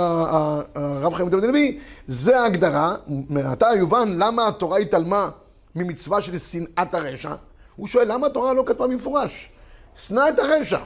הרב 0.75 1.13
חיים 1.13 1.29
דוד 1.29 1.43
הנביא, 1.43 1.79
זה 2.07 2.39
ההגדרה, 2.39 2.95
מעתה 3.29 3.67
יובן 3.77 4.09
למה 4.17 4.47
התורה 4.47 4.77
התעלמה 4.77 5.29
ממצווה 5.75 6.21
של 6.21 6.37
שנאת 6.37 6.95
הרשע. 6.95 7.33
הוא 7.75 7.87
שואל, 7.87 8.11
למה 8.11 8.27
התורה 8.27 8.53
לא 8.53 8.63
כתבה 8.65 8.87
במפורש? 8.87 9.49
שנא 9.95 10.29
את 10.29 10.39
הרשע. 10.39 10.79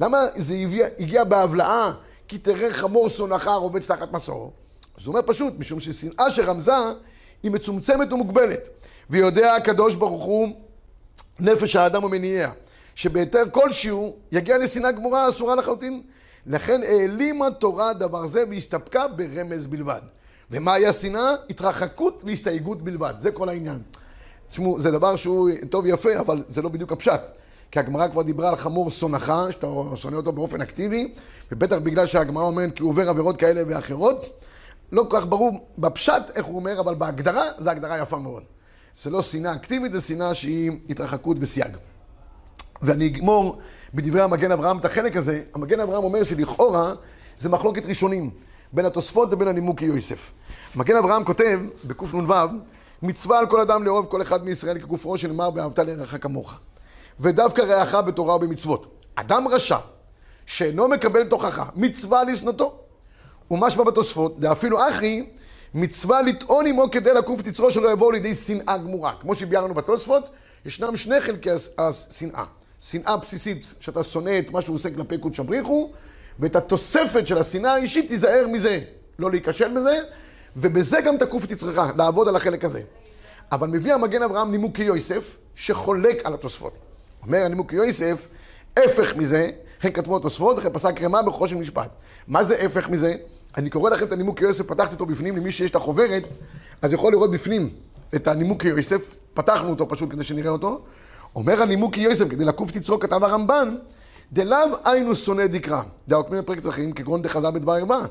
למה 0.00 0.26
זה 0.36 0.54
הגיע, 0.54 0.86
הגיע 0.98 1.24
בהבלעה, 1.24 1.92
כי 2.28 2.38
תראה 2.38 2.72
חמור 2.72 3.08
שונאך 3.08 3.48
רובץ 3.48 3.86
תחת 3.86 4.12
מסור? 4.12 4.52
אז 4.98 5.06
הוא 5.06 5.14
אומר 5.14 5.26
פשוט, 5.26 5.54
משום 5.58 5.80
ששנאה 5.80 6.30
שרמזה 6.30 6.72
היא 7.42 7.50
מצומצמת 7.50 8.12
ומוגבלת. 8.12 8.68
ויודע 9.10 9.54
הקדוש 9.54 9.94
ברוך 9.94 10.24
הוא 10.24 10.48
נפש 11.40 11.76
האדם 11.76 12.04
ומניעיה, 12.04 12.52
שבהיתר 12.94 13.42
כלשהו 13.52 14.16
יגיע 14.32 14.58
לשנאה 14.58 14.92
גמורה 14.92 15.28
אסורה 15.28 15.54
לחלוטין. 15.54 16.02
לכן 16.46 16.82
העלימה 16.82 17.50
תורה 17.50 17.92
דבר 17.92 18.26
זה 18.26 18.44
והסתפקה 18.50 19.08
ברמז 19.08 19.66
בלבד. 19.66 20.00
ומהי 20.50 20.86
השנאה? 20.86 21.34
התרחקות 21.50 22.22
והסתייגות 22.26 22.82
בלבד. 22.82 23.14
זה 23.18 23.32
כל 23.32 23.48
העניין. 23.48 23.82
תשמעו, 24.48 24.80
זה 24.80 24.90
דבר 24.90 25.16
שהוא 25.16 25.50
טוב 25.70 25.86
יפה, 25.86 26.18
אבל 26.18 26.44
זה 26.48 26.62
לא 26.62 26.68
בדיוק 26.68 26.92
הפשט. 26.92 27.20
כי 27.70 27.78
הגמרא 27.78 28.08
כבר 28.08 28.22
דיברה 28.22 28.48
על 28.48 28.56
חמור 28.56 28.90
שונאך, 28.90 29.32
שאתה 29.50 29.66
שונא 29.96 30.16
אותו 30.16 30.32
באופן 30.32 30.60
אקטיבי, 30.60 31.12
ובטח 31.52 31.76
בגלל 31.76 32.06
שהגמרא 32.06 32.44
אומרת 32.44 32.74
כי 32.74 32.82
הוא 32.82 32.90
עובר 32.90 33.08
עבירות 33.08 33.36
כאלה 33.36 33.62
ואחרות. 33.68 34.26
לא 34.92 35.06
כל 35.08 35.20
כך 35.20 35.26
ברור 35.26 35.66
בפשט 35.78 36.30
איך 36.34 36.46
הוא 36.46 36.56
אומר, 36.56 36.80
אבל 36.80 36.94
בהגדרה, 36.94 37.44
זו 37.58 37.70
הגדרה 37.70 37.98
יפה 37.98 38.18
מאוד. 38.18 38.42
זה 39.02 39.10
לא 39.10 39.22
שנאה 39.22 39.54
אקטיבית, 39.54 39.92
זה 39.92 40.00
שנאה 40.00 40.34
שהיא 40.34 40.72
התרחקות 40.90 41.36
וסייג. 41.40 41.76
ואני 42.82 43.06
אגמור 43.06 43.58
בדברי 43.94 44.22
המגן 44.22 44.52
אברהם 44.52 44.78
את 44.78 44.84
החלק 44.84 45.16
הזה. 45.16 45.42
המגן 45.54 45.80
אברהם 45.80 46.04
אומר 46.04 46.24
שלכאורה 46.24 46.94
זה 47.38 47.48
מחלוקת 47.48 47.86
ראשונים 47.86 48.30
בין 48.72 48.84
התוספות 48.84 49.32
לבין 49.32 49.48
הנימוקי 49.48 49.84
יוסף. 49.84 50.32
המגן 50.74 50.96
אברהם 50.96 51.24
כותב 51.24 51.60
בקנ"ו, 51.84 52.34
מצווה 53.02 53.38
על 53.38 53.46
כל 53.46 53.60
אדם 53.60 53.84
לאהוב 53.84 54.06
כל 54.06 54.22
אחד 54.22 54.44
מישראל 54.44 54.78
כגופרו 54.78 55.18
שנאמר 55.18 55.50
ואהבת 55.54 55.78
לרעך 55.78 56.16
כמוך. 56.20 56.54
ודווקא 57.20 57.60
רעך 57.60 57.94
בתורה 57.94 58.36
ובמצוות. 58.36 58.86
אדם 59.14 59.48
רשע 59.48 59.76
שאינו 60.46 60.88
מקבל 60.88 61.24
תוכחה, 61.24 61.64
מצווה 61.76 62.24
לשנותו. 62.24 62.78
ומשמע 63.50 63.84
בתוספות, 63.84 64.40
דאפילו 64.40 64.88
אחי, 64.88 65.26
מצווה 65.74 66.22
לטעון 66.22 66.66
עמו 66.66 66.90
כדי 66.90 67.14
לקוף 67.14 67.40
את 67.40 67.46
יצרו 67.46 67.70
שלא 67.70 67.92
יבואו 67.92 68.10
לידי 68.10 68.34
שנאה 68.34 68.78
גמורה. 68.78 69.12
כמו 69.20 69.34
שביארנו 69.34 69.74
בתוספות, 69.74 70.28
ישנם 70.64 70.96
שני 70.96 71.20
חלקי 71.20 71.50
השנאה. 71.78 72.44
שנאה 72.80 73.16
בסיסית, 73.16 73.66
שאתה 73.80 74.02
שונא 74.02 74.38
את 74.38 74.50
מה 74.50 74.62
שהוא 74.62 74.76
עושה 74.76 74.90
כלפי 74.90 75.18
קודש 75.18 75.40
הבריחו, 75.40 75.90
ואת 76.38 76.56
התוספת 76.56 77.26
של 77.26 77.38
השנאה 77.38 77.74
האישית, 77.74 78.08
תיזהר 78.08 78.46
מזה, 78.52 78.80
לא 79.18 79.30
להיכשל 79.30 79.76
בזה, 79.76 79.98
ובזה 80.56 81.00
גם 81.00 81.16
תקוף 81.16 81.44
את 81.44 81.50
יצרך, 81.50 81.78
לעבוד 81.96 82.28
על 82.28 82.36
החלק 82.36 82.64
הזה. 82.64 82.80
אבל 83.52 83.68
מביא 83.68 83.94
המגן 83.94 84.22
אברהם 84.22 84.50
נימוקי 84.50 84.84
יוסף, 84.84 85.36
שחולק 85.54 86.26
על 86.26 86.34
התוספות. 86.34 86.89
אומר 87.22 87.44
הנימוקי 87.44 87.76
יוסף, 87.76 88.28
הפך 88.76 89.16
מזה, 89.16 89.50
הם 89.82 89.92
כתבו 89.92 90.16
התוספות, 90.16 90.58
וכן 90.58 90.68
פסק 90.72 91.02
רמה 91.02 91.22
בחושן 91.22 91.58
משפט. 91.58 91.90
מה 92.28 92.44
זה 92.44 92.56
הפך 92.60 92.88
מזה? 92.88 93.14
אני 93.56 93.70
קורא 93.70 93.90
לכם 93.90 94.06
את 94.06 94.12
הנימוק 94.12 94.40
יוסף, 94.40 94.66
פתחתי 94.66 94.94
אותו 94.94 95.06
בפנים, 95.06 95.36
למי 95.36 95.50
שיש 95.50 95.70
את 95.70 95.76
החוברת, 95.76 96.22
אז 96.82 96.92
יכול 96.92 97.12
לראות 97.12 97.30
בפנים 97.30 97.70
את 98.14 98.28
הנימוק 98.28 98.64
יוסף, 98.64 99.14
פתחנו 99.34 99.70
אותו 99.70 99.88
פשוט 99.88 100.10
כדי 100.10 100.24
שנראה 100.24 100.50
אותו. 100.50 100.80
אומר 101.36 101.62
הנימוק 101.62 101.96
יוסף, 101.96 102.28
כדי 102.28 102.44
לקוף 102.44 102.70
תצרו, 102.70 102.98
כתב 102.98 103.24
הרמב"ן, 103.24 103.76
דלאו 104.32 104.58
היינו 104.84 105.16
שונא 105.16 105.46
דקרא, 105.46 105.82
דאו 106.08 106.26
כמי 106.26 106.42
פרק 106.42 106.60
צרכים, 106.60 106.92
כגון 106.92 107.22
דחזה 107.22 107.50
בדבר 107.50 107.72
ערווה, 107.72 108.06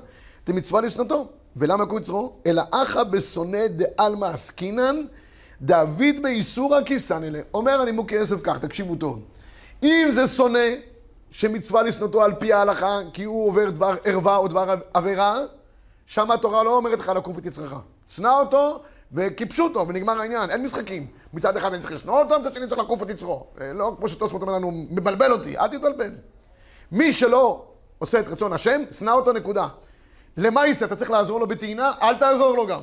דמצווה 0.47 0.81
לשנותו. 0.81 1.27
ולמה 1.55 1.85
קוראים 1.85 2.03
צרו? 2.03 2.33
אלא 2.45 2.63
אחא 2.71 3.03
בשונא 3.03 3.67
דעלמא 3.67 4.25
עסקינן, 4.25 4.95
דוד 5.61 6.21
באיסורא 6.21 6.81
כיסן 6.85 7.23
אלה. 7.23 7.39
אומר 7.53 7.81
הנימוק 7.81 8.11
יוסף 8.11 8.41
כך, 8.43 8.59
תקשיבו 8.59 8.95
טוב. 8.95 9.21
אם 9.83 10.07
זה 10.09 10.27
שונא 10.27 10.59
שמצווה 11.31 11.83
לשנותו 11.83 12.23
על 12.23 12.33
פי 12.35 12.53
ההלכה, 12.53 12.99
כי 13.13 13.23
הוא 13.23 13.47
עובר 13.47 13.69
דבר 13.69 13.95
ערווה 14.03 14.37
או 14.37 14.47
דבר 14.47 14.75
עבירה, 14.93 15.37
שם 16.05 16.31
התורה 16.31 16.63
לא 16.63 16.77
אומרת 16.77 16.99
לך 16.99 17.09
לקוף 17.09 17.37
את 17.37 17.45
יצרך. 17.45 17.73
שנא 18.07 18.27
אותו 18.39 18.81
וקיפשו 19.11 19.63
אותו 19.63 19.87
ונגמר 19.87 20.19
העניין, 20.19 20.49
אין 20.49 20.63
משחקים. 20.63 21.07
מצד 21.33 21.57
אחד 21.57 21.73
אני 21.73 21.81
צריך 21.81 21.93
לשנוא 21.93 22.19
אותו, 22.19 22.39
מצד 22.39 22.53
שני 22.53 22.67
צריך 22.67 22.79
לקוף 22.81 23.03
את 23.03 23.09
יצרו. 23.09 23.47
לא 23.73 23.95
כמו 23.97 24.09
שטוספות 24.09 24.41
אומר 24.41 24.53
לנו, 24.53 24.71
מבלבל 24.71 25.31
אותי, 25.31 25.57
אל 25.57 25.67
תתבלבל. 25.67 26.11
מי 26.91 27.13
שלא 27.13 27.65
עושה 27.99 28.19
את 28.19 28.27
רצון 28.27 28.53
השם, 28.53 28.81
שנא 28.91 29.11
אותו 29.11 29.33
נקודה. 29.33 29.67
יישא? 30.37 30.85
אתה 30.85 30.95
צריך 30.95 31.11
לעזור 31.11 31.39
לו 31.39 31.47
בטעינה? 31.47 31.91
אל 32.01 32.15
תעזור 32.15 32.55
לו 32.55 32.67
גם. 32.67 32.81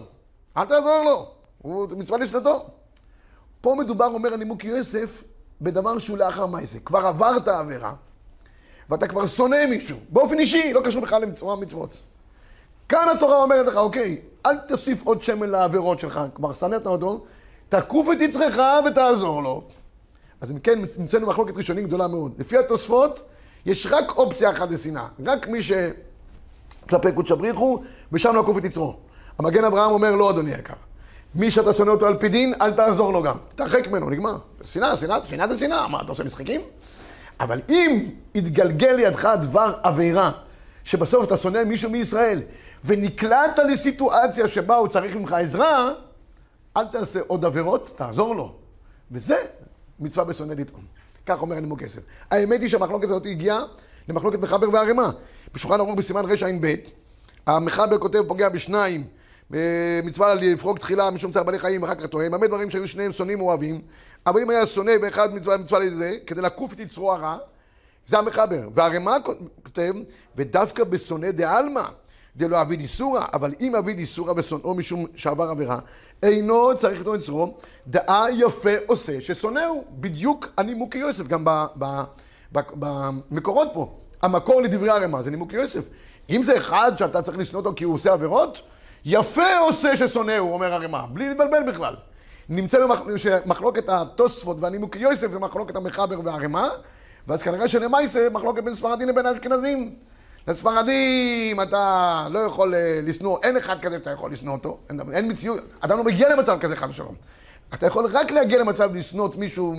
אל 0.57 0.65
תעזור 0.65 1.03
לו. 1.05 1.36
הוא 1.67 1.89
מצווה 1.97 2.19
לשנתו. 2.19 2.67
פה 3.61 3.75
מדובר, 3.79 4.07
אומר 4.07 4.35
הנימוק 4.35 4.65
יוסף, 4.65 5.25
בדבר 5.61 5.99
שהוא 5.99 6.19
לאחר 6.19 6.47
מעשה. 6.47 6.79
כבר 6.79 7.07
עברת 7.07 7.49
עבירה. 7.49 7.95
ואתה 8.91 9.09
כבר 9.09 9.27
שונא 9.27 9.67
מישהו, 9.69 9.97
באופן 10.09 10.39
אישי, 10.39 10.73
לא 10.73 10.81
קשור 10.85 11.03
בכלל 11.03 11.23
למצווה 11.23 11.57
מצוות. 11.57 11.97
כאן 12.89 13.09
התורה 13.17 13.43
אומרת 13.43 13.67
לך, 13.67 13.77
אוקיי, 13.77 14.21
אל 14.47 14.59
תוסיף 14.59 15.03
עוד 15.03 15.23
שמן 15.23 15.49
לעבירות 15.49 16.01
שלך, 16.01 16.21
כבר 16.35 16.53
שנאת 16.53 16.87
אותו, 16.87 17.25
תקוף 17.69 18.07
את 18.13 18.21
יצחך 18.21 18.63
ותעזור 18.87 19.43
לו. 19.43 19.63
אז 20.41 20.51
אם 20.51 20.59
כן, 20.59 20.79
נמצאנו 20.99 21.27
מחלוקת 21.27 21.57
ראשונים 21.57 21.87
גדולה 21.87 22.09
מאוד. 22.09 22.33
לפי 22.39 22.59
התוספות, 22.59 23.21
יש 23.67 23.87
רק 23.87 24.17
אופציה 24.17 24.51
אחת 24.51 24.71
לשנאה. 24.71 25.09
רק 25.27 25.49
מי 25.49 25.59
שכלפי 25.63 27.13
קודש 27.15 27.33
הבריחו, 27.33 27.83
ושם 28.13 28.35
לעקוף 28.37 28.59
את 28.59 28.65
יצרו. 28.65 28.97
המגן 29.39 29.65
אברהם 29.65 29.91
אומר, 29.91 30.15
לא, 30.15 30.31
אדוני 30.31 30.55
היקר. 30.55 30.86
מי 31.37 31.51
שאתה 31.51 31.73
שונא 31.73 31.91
אותו 31.91 32.07
על 32.07 32.17
פי 32.19 32.29
דין, 32.29 32.55
אל 32.61 32.73
תעזור 32.73 33.13
לו 33.13 33.23
גם. 33.23 33.37
תרחק 33.55 33.89
ממנו, 33.89 34.11
נגמר. 34.11 34.39
שנאה, 34.65 34.97
שנאה, 34.97 35.27
שנאה 35.27 35.49
זה 35.49 35.59
שנאה. 35.59 35.89
מה, 35.89 36.03
אתה 36.03 36.09
עושה 36.09 36.25
משחקים? 36.25 36.61
אבל 37.41 37.61
אם 37.69 38.05
יתגלגל 38.35 38.93
לידך 38.93 39.29
דבר 39.43 39.75
עבירה, 39.83 40.31
שבסוף 40.85 41.25
אתה 41.25 41.37
שונא 41.37 41.65
מישהו 41.65 41.91
מישראל, 41.91 42.43
ונקלעת 42.85 43.59
לסיטואציה 43.59 44.49
שבה 44.49 44.77
הוא 44.77 44.89
צריך 44.89 45.17
ממך 45.17 45.33
עזרה, 45.33 45.93
אל 46.77 46.85
תעשה 46.87 47.21
עוד 47.27 47.45
עבירות, 47.45 47.93
תעזור 47.97 48.35
לו. 48.35 48.55
וזה 49.11 49.37
מצווה 50.01 50.25
בשונא 50.25 50.53
לטעון. 50.53 50.85
כך 51.27 51.43
אומר 51.43 51.57
הנימוק 51.57 51.83
כסף. 51.83 52.01
האמת 52.31 52.61
היא 52.61 52.69
שהמחלוקת 52.69 53.05
הזאת 53.05 53.27
הגיעה 53.27 53.61
למחלוקת 54.09 54.39
מחבר 54.39 54.71
וערימה. 54.73 55.11
בשולחן 55.55 55.81
ערוך 55.81 55.95
בסימן 55.99 56.25
רע"ב, 56.25 56.75
המחבר 57.47 57.99
כותב 57.99 58.23
פוגע 58.29 58.49
בשניים, 58.49 59.05
מצווה 60.05 60.35
לפרוק 60.35 60.79
תחילה 60.79 61.11
משום 61.11 61.33
צער 61.33 61.43
בעלי 61.43 61.59
חיים, 61.59 61.85
אחר 61.85 61.95
כך 61.95 62.07
טועה, 62.07 62.31
באמת 62.31 62.49
דברים 62.49 62.71
שהיו 62.71 62.89
שניהם 62.89 63.13
שונאים 63.13 63.41
ואוהבים. 63.41 63.81
אבל 64.27 64.43
אם 64.43 64.51
היה 64.51 64.67
שונא 64.67 64.93
ואחד 65.03 65.35
מצווה 65.35 65.57
מצווה 65.57 65.81
לזה, 65.81 66.17
כדי 66.27 66.43
לקוף 66.43 66.73
את 66.73 66.81
יצרו 66.81 67.13
הרע, 67.13 67.37
זה 68.07 68.19
המחבר. 68.19 68.69
והרמ"א 68.75 69.19
כותב, 69.63 69.95
ודווקא 70.37 70.85
בשונא 70.85 71.31
דעלמא, 71.31 71.83
דלא 72.37 72.61
אביד 72.61 72.81
איסורא, 72.81 73.21
אבל 73.33 73.55
אם 73.61 73.77
אביד 73.77 73.99
איסורא 73.99 74.33
ושונאו 74.37 74.75
משום 74.75 75.07
שעבר 75.17 75.45
עבירה, 75.45 75.79
אינו 76.23 76.77
צריך 76.77 77.01
לתת 77.01 77.21
יצרו, 77.21 77.55
דעה 77.87 78.27
יפה 78.33 78.71
עושה 78.87 79.21
ששונאו. 79.21 79.85
בדיוק 79.91 80.49
הנימוקי 80.57 80.99
יוסף, 80.99 81.27
גם 81.27 81.45
במקורות 82.53 83.69
פה. 83.75 83.93
המקור 84.23 84.63
לדברי 84.63 84.91
הרמ"א 84.91 85.23
זה 85.23 85.31
נימוקי 85.31 85.57
יוסף. 85.57 85.89
אם 86.31 86.43
זה 86.43 86.57
אחד 86.57 86.93
שאתה 86.99 87.23
צריך 87.23 87.39
לשנוא 87.39 87.61
אותו 87.61 87.73
כי 87.77 87.85
הוא 87.85 87.95
עושה 87.95 88.13
עבירות, 88.13 88.61
יפה 89.09 89.57
עושה 89.59 89.97
ששונאו, 89.97 90.53
אומר 90.53 90.75
הרמ"א, 90.75 91.01
בלי 91.13 91.29
להתבלבל 91.29 91.63
בכלל. 91.69 91.95
נמצא 92.49 92.79
במחלוקת 92.87 93.89
התוספות 93.89 94.57
והנימוקי 94.61 94.99
יוסף 94.99 95.31
זה 95.31 95.39
מחלוקת 95.39 95.77
המחבר 95.77 96.21
והרמ"א, 96.25 96.69
ואז 97.27 97.43
כנראה 97.43 97.69
שלמעשה 97.69 98.29
מחלוקת 98.31 98.65
בין 98.65 98.75
ספרדים 98.75 99.09
לבין 99.09 99.27
האשכנזים. 99.27 99.95
לספרדים 100.49 101.61
אתה 101.61 102.27
לא 102.31 102.39
יכול 102.39 102.75
אה, 102.75 103.01
לשנוא, 103.03 103.39
אין 103.43 103.57
אחד 103.57 103.81
כזה 103.81 103.97
שאתה 103.97 104.11
יכול 104.11 104.33
לשנוא 104.33 104.53
אותו, 104.53 104.79
אין, 104.91 105.01
אין 105.13 105.31
מציאות, 105.31 105.61
אדם 105.81 105.99
לא 105.99 106.05
מגיע 106.05 106.37
למצב 106.37 106.59
כזה 106.61 106.77
חד 106.77 106.91
ושלום. 106.91 107.15
אתה 107.75 107.87
יכול 107.87 108.07
רק 108.13 108.31
להגיע 108.31 108.59
למצב 108.59 108.95
לשנות 108.95 109.37
מישהו 109.37 109.75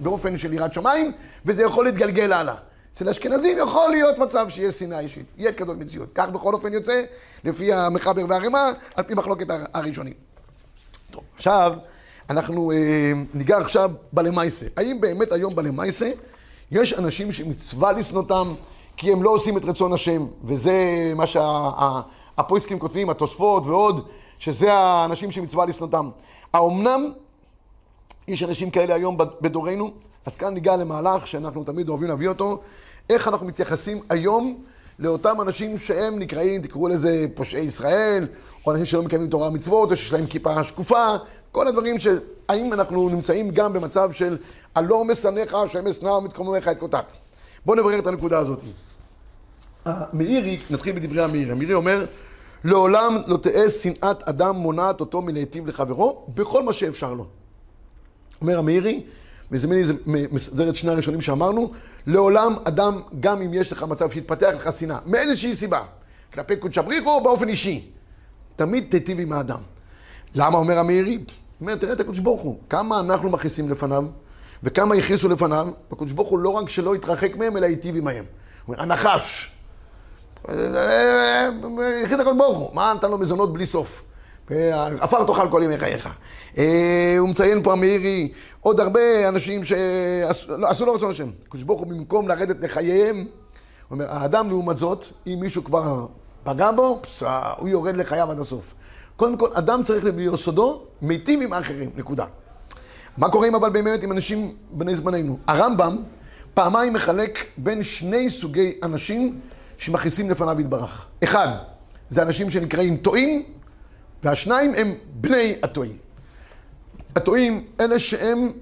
באופן 0.00 0.38
של 0.38 0.52
יראת 0.52 0.74
שמיים, 0.74 1.12
וזה 1.46 1.62
יכול 1.62 1.84
להתגלגל 1.84 2.32
הלאה. 2.32 2.54
אצל 2.96 3.08
האשכנזים 3.08 3.58
יכול 3.58 3.90
להיות 3.90 4.18
מצב 4.18 4.48
שיהיה 4.48 4.72
שנאה 4.72 5.00
אישית, 5.00 5.26
יהיה 5.38 5.52
כזאת 5.52 5.76
מציאות. 5.78 6.08
כך 6.14 6.28
בכל 6.28 6.54
אופן 6.54 6.72
יוצא, 6.72 7.02
לפי 7.44 7.72
המחבר 7.72 8.22
והרימה, 8.28 8.70
על 8.94 9.04
פי 9.04 9.14
מחלוקת 9.14 9.46
הראשונים. 9.74 10.12
טוב, 11.10 11.22
עכשיו, 11.36 11.74
אנחנו 12.30 12.72
אה, 12.72 12.76
ניגע 13.34 13.58
עכשיו 13.58 13.90
בלמייסה. 14.12 14.66
האם 14.76 15.00
באמת 15.00 15.32
היום 15.32 15.54
בלמייסה 15.54 16.10
יש 16.70 16.92
אנשים 16.92 17.32
שמצווה 17.32 17.92
לשנותם 17.92 18.54
כי 18.96 19.12
הם 19.12 19.22
לא 19.22 19.30
עושים 19.30 19.56
את 19.56 19.64
רצון 19.64 19.92
השם, 19.92 20.26
וזה 20.44 21.12
מה 21.16 21.24
שהפויסקים 21.26 22.78
כותבים, 22.78 23.10
התוספות 23.10 23.66
ועוד, 23.66 24.06
שזה 24.38 24.72
האנשים 24.72 25.30
שמצווה 25.30 25.66
לשנותם. 25.66 26.10
האומנם 26.52 27.12
יש 28.28 28.42
אנשים 28.42 28.70
כאלה 28.70 28.94
היום 28.94 29.16
בדורנו? 29.40 29.90
אז 30.26 30.36
כאן 30.36 30.54
ניגע 30.54 30.76
למהלך 30.76 31.26
שאנחנו 31.26 31.64
תמיד 31.64 31.88
אוהבים 31.88 32.08
להביא 32.08 32.28
אותו, 32.28 32.60
איך 33.10 33.28
אנחנו 33.28 33.46
מתייחסים 33.46 33.98
היום 34.08 34.62
לאותם 34.98 35.40
אנשים 35.40 35.78
שהם 35.78 36.18
נקראים, 36.18 36.62
תקראו 36.62 36.88
לזה 36.88 37.26
פושעי 37.34 37.60
ישראל, 37.60 38.26
או 38.66 38.72
אנשים 38.72 38.86
שלא 38.86 39.02
מקיימים 39.02 39.28
תורה 39.28 39.48
ומצוות, 39.48 39.90
או 39.90 39.96
שיש 39.96 40.12
להם 40.12 40.26
כיפה 40.26 40.64
שקופה, 40.64 41.16
כל 41.52 41.68
הדברים 41.68 41.98
של 41.98 42.18
האם 42.48 42.72
אנחנו 42.72 43.08
נמצאים 43.08 43.50
גם 43.50 43.72
במצב 43.72 44.12
של 44.12 44.36
הלא 44.74 45.04
משנאיך, 45.04 45.54
השם 45.54 45.86
אשנא 45.86 46.08
ומתקוממך 46.08 46.68
את 46.68 46.78
קוטט. 46.78 47.12
בואו 47.66 47.78
נברר 47.78 47.98
את 47.98 48.06
הנקודה 48.06 48.38
הזאת. 48.38 48.60
המאירי, 49.84 50.58
נתחיל 50.70 50.96
בדברי 50.96 51.24
המאירי. 51.24 51.52
המאירי 51.52 51.74
אומר, 51.74 52.06
לעולם 52.64 53.16
לא 53.26 53.36
תהא 53.36 53.68
שנאת 53.68 54.22
אדם 54.22 54.56
מונעת 54.56 55.00
אותו 55.00 55.22
מלהיטיב 55.22 55.66
לחברו, 55.66 56.26
בכל 56.34 56.62
מה 56.62 56.72
שאפשר 56.72 57.12
לו. 57.12 57.26
אומר 58.40 58.58
המאירי, 58.58 59.02
וזה 59.50 59.68
מסדר 60.06 60.68
את 60.68 60.76
שני 60.76 60.90
הראשונים 60.90 61.20
שאמרנו, 61.20 61.72
לעולם 62.06 62.54
אדם, 62.64 63.00
גם 63.20 63.42
אם 63.42 63.54
יש 63.54 63.72
לך 63.72 63.82
מצב 63.82 64.10
שיתפתח 64.10 64.52
לך 64.56 64.72
שנאה, 64.72 64.98
מאיזושהי 65.06 65.56
סיבה, 65.56 65.82
כלפי 66.34 66.56
קודשא 66.56 66.82
בריחו 66.82 67.20
באופן 67.20 67.48
אישי, 67.48 67.90
תמיד 68.56 68.84
תיטיב 68.90 69.20
עם 69.20 69.32
האדם. 69.32 69.58
למה 70.34 70.58
אומר 70.58 70.78
המאירי? 70.78 71.18
אומר, 71.60 71.76
תראה 71.76 71.92
את 71.92 72.00
הקודש 72.00 72.18
ברוך 72.18 72.42
הוא, 72.42 72.58
כמה 72.70 73.00
אנחנו 73.00 73.30
מכניסים 73.30 73.70
לפניו, 73.70 74.04
וכמה 74.62 74.94
הכניסו 74.94 75.28
לפניו, 75.28 75.68
הקודש 75.92 76.12
ברוך 76.12 76.28
הוא 76.28 76.38
לא 76.38 76.48
רק 76.48 76.68
שלא 76.68 76.94
התרחק 76.94 77.36
מהם, 77.36 77.56
אלא 77.56 77.66
היטיב 77.66 77.96
עמהם. 77.96 78.24
הוא 78.66 78.74
אומר, 78.74 78.82
הנחש, 78.82 79.52
הכניס 80.44 82.20
הקודש 82.20 82.36
ברוך 82.38 82.58
הוא, 82.58 82.74
מה 82.74 82.92
נתן 82.96 83.10
לו 83.10 83.18
מזונות 83.18 83.52
בלי 83.52 83.66
סוף? 83.66 84.02
עפר 85.00 85.24
תאכל 85.24 85.50
כל 85.50 85.60
ימי 85.64 85.78
חייך. 85.78 86.08
אה, 86.58 87.16
הוא 87.18 87.28
מציין 87.28 87.62
פה 87.62 87.72
המאירי 87.72 88.32
עוד 88.66 88.80
הרבה 88.80 89.28
אנשים 89.28 89.64
שעשו 89.64 90.86
לא 90.86 90.94
רצון 90.94 91.10
השם. 91.10 91.30
הקדוש 91.46 91.62
ברוך 91.62 91.80
הוא 91.80 91.88
במקום 91.88 92.28
לרדת 92.28 92.56
לחייהם, 92.60 93.16
הוא 93.16 93.26
אומר, 93.90 94.10
האדם 94.10 94.48
לעומת 94.48 94.76
זאת, 94.76 95.04
אם 95.26 95.38
מישהו 95.40 95.64
כבר 95.64 96.06
פגע 96.44 96.70
בו, 96.72 97.00
הוא 97.56 97.68
יורד 97.68 97.96
לחייו 97.96 98.30
עד 98.30 98.40
הסוף. 98.40 98.74
קודם 99.16 99.36
כל, 99.36 99.48
אדם 99.54 99.82
צריך 99.82 100.04
ביסודו 100.04 100.82
מיטיב 101.02 101.42
עם 101.42 101.52
האחרים, 101.52 101.90
נקודה. 101.96 102.24
מה 103.18 103.28
קורה 103.28 103.48
אבל 103.56 103.70
באמת 103.70 104.02
עם 104.02 104.12
אנשים 104.12 104.54
בני 104.70 104.94
זמננו? 104.94 105.38
הרמב"ם 105.46 105.96
פעמיים 106.54 106.92
מחלק 106.92 107.38
בין 107.56 107.82
שני 107.82 108.30
סוגי 108.30 108.78
אנשים 108.82 109.40
שמכניסים 109.78 110.30
לפניו 110.30 110.60
יתברך. 110.60 111.06
אחד, 111.24 111.48
זה 112.08 112.22
אנשים 112.22 112.50
שנקראים 112.50 112.96
טועים, 112.96 113.42
והשניים 114.22 114.72
הם 114.76 114.94
בני 115.14 115.54
הטועים. 115.62 115.96
הטועים, 117.16 117.64
אלה 117.80 117.98
שהם 117.98 118.52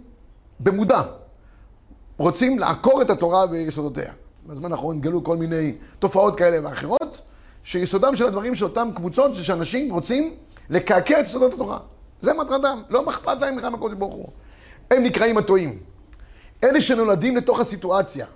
במודע, 0.60 1.02
רוצים 2.18 2.58
לעקור 2.58 3.02
את 3.02 3.10
התורה 3.10 3.44
ויסודותיה. 3.50 4.12
בזמן 4.46 4.72
האחרון 4.72 5.00
גלו 5.00 5.24
כל 5.24 5.36
מיני 5.36 5.72
תופעות 5.98 6.38
כאלה 6.38 6.68
ואחרות, 6.68 7.20
שיסודם 7.64 8.16
של 8.16 8.26
הדברים 8.26 8.54
של 8.54 8.64
אותם 8.64 8.88
קבוצות, 8.94 9.34
שאנשים 9.34 9.92
רוצים 9.92 10.34
לקעקע 10.70 11.20
את 11.20 11.26
יסודות 11.26 11.54
התורה. 11.54 11.78
זה 12.20 12.34
מטרתם, 12.34 12.78
לא 12.90 13.04
אכפת 13.08 13.40
להם 13.40 13.56
בכלל 13.56 13.70
מהקודש 13.70 13.94
ברוך 13.94 14.14
הוא. 14.14 14.28
הם 14.90 15.02
נקראים 15.02 15.38
הטועים. 15.38 15.78
אלה 16.64 16.80
שנולדים 16.80 17.36
לתוך 17.36 17.60
הסיטואציה 17.60 18.26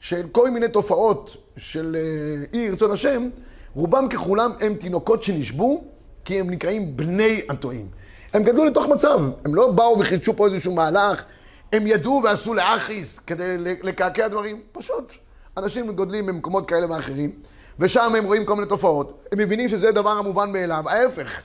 של 0.00 0.26
כל 0.32 0.50
מיני 0.50 0.68
תופעות 0.68 1.36
של 1.56 1.96
אה, 1.98 2.44
אי 2.58 2.70
רצון 2.70 2.90
השם, 2.90 3.28
רובם 3.74 4.08
ככולם 4.08 4.50
הם 4.60 4.74
תינוקות 4.74 5.22
שנשבו, 5.22 5.84
כי 6.24 6.40
הם 6.40 6.50
נקראים 6.50 6.96
בני 6.96 7.40
הטועים. 7.48 7.88
הם 8.32 8.42
גדלו 8.42 8.64
לתוך 8.64 8.88
מצב, 8.88 9.20
הם 9.44 9.54
לא 9.54 9.70
באו 9.70 9.98
וחידשו 9.98 10.36
פה 10.36 10.46
איזשהו 10.46 10.74
מהלך, 10.74 11.24
הם 11.72 11.86
ידעו 11.86 12.20
ועשו 12.24 12.54
לאחיס 12.54 13.18
כדי 13.18 13.58
לקעקע 13.58 14.28
דברים, 14.28 14.60
פשוט. 14.72 15.12
אנשים 15.56 15.92
גודלים 15.92 16.26
במקומות 16.26 16.68
כאלה 16.68 16.90
ואחרים, 16.90 17.32
ושם 17.78 18.14
הם 18.14 18.24
רואים 18.24 18.44
כל 18.44 18.54
מיני 18.54 18.68
תופעות, 18.68 19.24
הם 19.32 19.38
מבינים 19.38 19.68
שזה 19.68 19.92
דבר 19.92 20.10
המובן 20.10 20.52
מאליו, 20.52 20.88
ההפך. 20.88 21.42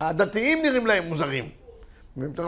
הדתיים 0.00 0.62
נראים 0.62 0.86
להם 0.86 1.04
מוזרים. 1.04 1.48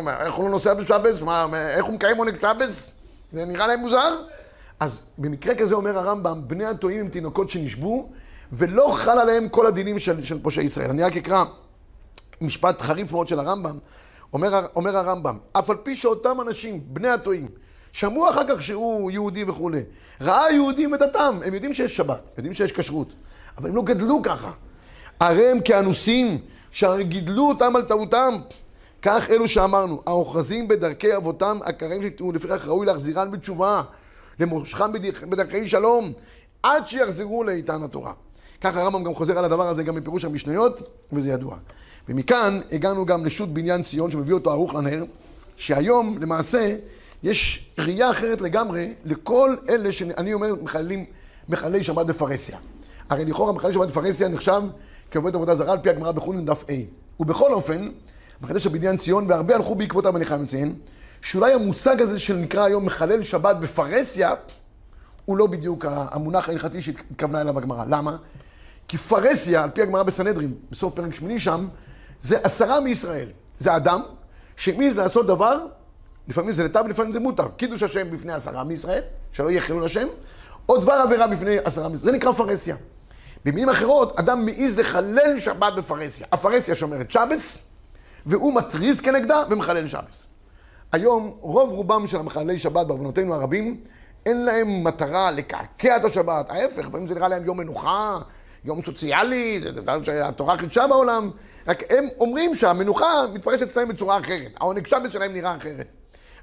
איך 0.08 0.34
הוא 0.34 0.44
לא 0.44 0.50
נוסע 0.50 0.74
בשבס? 0.74 1.22
איך 1.54 1.84
הוא 1.84 1.94
מקיים 1.94 2.16
עונג 2.16 2.40
שבס? 2.40 2.90
זה 3.32 3.44
נראה 3.44 3.66
להם 3.66 3.80
מוזר? 3.80 4.16
אז 4.80 5.00
במקרה 5.18 5.54
כזה 5.54 5.74
אומר 5.74 5.98
הרמב"ם, 5.98 6.42
בני 6.46 6.64
הטועים 6.64 7.00
הם 7.00 7.08
תינוקות 7.08 7.50
שנשבו, 7.50 8.08
ולא 8.52 8.92
חל 8.96 9.18
עליהם 9.18 9.48
כל 9.48 9.66
הדינים 9.66 9.98
של, 9.98 10.22
של 10.22 10.42
פושעי 10.42 10.64
ישראל. 10.64 10.90
אני 10.90 11.02
רק 11.02 11.16
אקרא 11.16 11.44
משפט 12.40 12.82
חריף 12.82 13.12
מאוד 13.12 13.28
של 13.28 13.38
הרמב"ם. 13.38 13.78
אומר, 14.32 14.66
אומר 14.76 14.96
הרמב"ם, 14.96 15.38
אף 15.52 15.70
על 15.70 15.76
פי 15.76 15.96
שאותם 15.96 16.40
אנשים, 16.40 16.80
בני 16.86 17.08
הטועים, 17.08 17.48
שמעו 17.92 18.30
אחר 18.30 18.42
כך 18.48 18.62
שהוא 18.62 19.10
יהודי 19.10 19.44
וכולי, 19.44 19.80
ראה 20.20 20.52
יהודים 20.52 20.92
ודתם, 20.92 21.38
הם 21.44 21.54
יודעים 21.54 21.74
שיש 21.74 21.96
שבת, 21.96 22.30
יודעים 22.36 22.54
שיש 22.54 22.72
כשרות, 22.72 23.12
אבל 23.58 23.68
הם 23.68 23.76
לא 23.76 23.82
גדלו 23.82 24.20
ככה. 24.22 24.50
הרי 25.20 25.50
הם 25.50 25.60
כאנוסים, 25.60 26.38
שהרי 26.70 27.04
גידלו 27.04 27.48
אותם 27.48 27.76
על 27.76 27.82
טעותם. 27.82 28.34
כך 29.02 29.30
אלו 29.30 29.48
שאמרנו, 29.48 30.02
האוחזים 30.06 30.68
בדרכי 30.68 31.16
אבותם, 31.16 31.58
הקראים 31.64 32.02
שתראו, 32.02 32.32
לפיכך 32.32 32.66
ראוי 32.66 32.86
להחזירן 32.86 33.30
בתשובה, 33.30 33.82
למושכם 34.40 34.92
בדרכי 35.28 35.68
שלום, 35.68 36.12
עד 36.62 36.88
שיחזרו 36.88 37.44
לאיתן 37.44 37.82
התורה. 37.82 38.12
ככה 38.60 38.80
הרמב"ם 38.80 39.04
גם 39.04 39.14
חוזר 39.14 39.38
על 39.38 39.44
הדבר 39.44 39.68
הזה 39.68 39.82
גם 39.82 39.94
מפירוש 39.94 40.24
המשניות, 40.24 40.88
וזה 41.12 41.30
ידוע. 41.30 41.56
ומכאן 42.10 42.60
הגענו 42.72 43.06
גם 43.06 43.26
לשו"ת 43.26 43.48
בניין 43.48 43.82
ציון, 43.82 44.10
שמביא 44.10 44.34
אותו 44.34 44.50
ערוך 44.50 44.74
לנהר, 44.74 45.04
שהיום 45.56 46.18
למעשה 46.20 46.76
יש 47.22 47.70
ראייה 47.78 48.10
אחרת 48.10 48.40
לגמרי 48.40 48.94
לכל 49.04 49.56
אלה 49.68 49.92
שאני 49.92 50.34
אומר 50.34 50.54
מחללים, 50.62 51.04
מחללי 51.48 51.82
שבת 51.84 52.06
בפרהסיה. 52.06 52.58
הרי 53.10 53.24
לכאורה 53.24 53.52
מחללי 53.52 53.74
שבת 53.74 53.88
בפרהסיה 53.88 54.28
נחשב 54.28 54.62
כעובד 55.10 55.34
עבודה 55.34 55.54
זרה 55.54 55.72
על 55.72 55.78
פי 55.78 55.90
הגמרא 55.90 56.12
בחולין 56.12 56.46
דף 56.46 56.64
A. 56.64 56.72
ובכל 57.20 57.52
אופן, 57.52 57.88
מחדש 58.40 58.66
הבניין 58.66 58.96
ציון, 58.96 59.24
והרבה 59.28 59.54
הלכו 59.54 59.74
בעקבותיו, 59.74 60.16
אני 60.16 60.24
חייב 60.24 60.42
לציין, 60.42 60.74
שאולי 61.22 61.52
המושג 61.52 62.02
הזה 62.02 62.20
של 62.20 62.36
נקרא 62.36 62.64
היום 62.64 62.86
מחלל 62.86 63.22
שבת 63.22 63.56
בפרהסיה, 63.56 64.32
הוא 65.24 65.36
לא 65.36 65.46
בדיוק 65.46 65.84
המונח 65.88 66.48
ההלכתי 66.48 66.80
שהתכוונה 66.82 67.40
אליו 67.40 67.58
הגמרא. 67.58 67.84
למה? 67.88 68.16
כי 68.88 68.98
פרהסיה, 68.98 69.62
על 69.62 69.70
פי 69.70 69.82
הגמרא 69.82 70.02
בסנהדרין, 70.02 70.54
בסוף 70.70 70.94
פרק 70.94 71.14
שמיני 71.14 71.38
שם, 71.38 71.68
זה 72.22 72.38
עשרה 72.42 72.80
מישראל. 72.80 73.28
זה 73.59 73.76
אדם 73.76 74.00
שמעז 74.56 74.98
לעשות 74.98 75.26
דבר, 75.26 75.66
לפעמים 76.28 76.50
זה 76.50 76.64
לטב, 76.64 76.85
לפעמים 76.88 77.12
זה 77.12 77.20
מוטב. 77.20 77.50
קידוש 77.56 77.83
השם 77.83 78.11
בפני 78.11 78.33
עשרה 78.33 78.64
מישראל, 78.64 79.02
שלא 79.33 79.50
יהיה 79.50 79.61
חילול 79.61 79.85
השם, 79.85 80.06
או 80.68 80.76
דבר 80.76 80.92
עבירה 80.92 81.26
בפני 81.26 81.59
עשרה 81.59 81.88
מישראל. 81.88 82.11
זה 82.11 82.16
נקרא 82.16 82.33
פרהסיה. 82.33 82.76
במילים 83.44 83.68
אחרות, 83.68 84.18
אדם 84.18 84.46
מעז 84.46 84.78
לחלל 84.78 85.38
שבת 85.38 85.72
בפרהסיה. 85.72 86.26
הפרהסיה 86.33 86.74
שומרת 86.74 87.11
שבס, 87.11 87.66
והוא 88.26 88.54
מתריז 88.54 89.00
כנגדה 89.00 89.42
ומחלל 89.50 89.88
שבס. 89.88 90.26
היום, 90.92 91.37
רוב 91.40 91.70
רובם 91.70 92.06
של 92.06 92.16
המחללי 92.16 92.59
שבת 92.59 92.87
בעוונותינו 92.87 93.35
הרבים, 93.35 93.80
אין 94.26 94.44
להם 94.44 94.85
מטרה 94.85 95.30
לקעקע 95.30 95.96
את 95.96 96.04
השבת. 96.04 96.50
ההפך, 96.50 96.78
לפעמים 96.78 97.06
זה 97.06 97.14
נראה 97.14 97.28
להם 97.28 97.44
יום 97.44 97.59
מנוחה, 97.59 98.18
יום 98.64 98.82
סוציאלי, 98.82 99.60
זה 99.62 99.70
דבר 99.70 100.02
שהתורה 100.02 100.58
חידשה 100.58 100.86
בעולם. 100.86 101.30
רק 101.66 101.82
הם 101.90 102.04
אומרים 102.18 102.54
שהמנוחה 102.54 103.06
מתפרשת 103.32 103.62
אצלם 103.62 103.88
בצורה 103.88 104.18
אחרת. 104.18 104.52
העונג 104.60 104.86
שבת 104.86 105.12
שלהם 105.12 105.32
נראה 105.32 105.56
אחרת. 105.56 105.86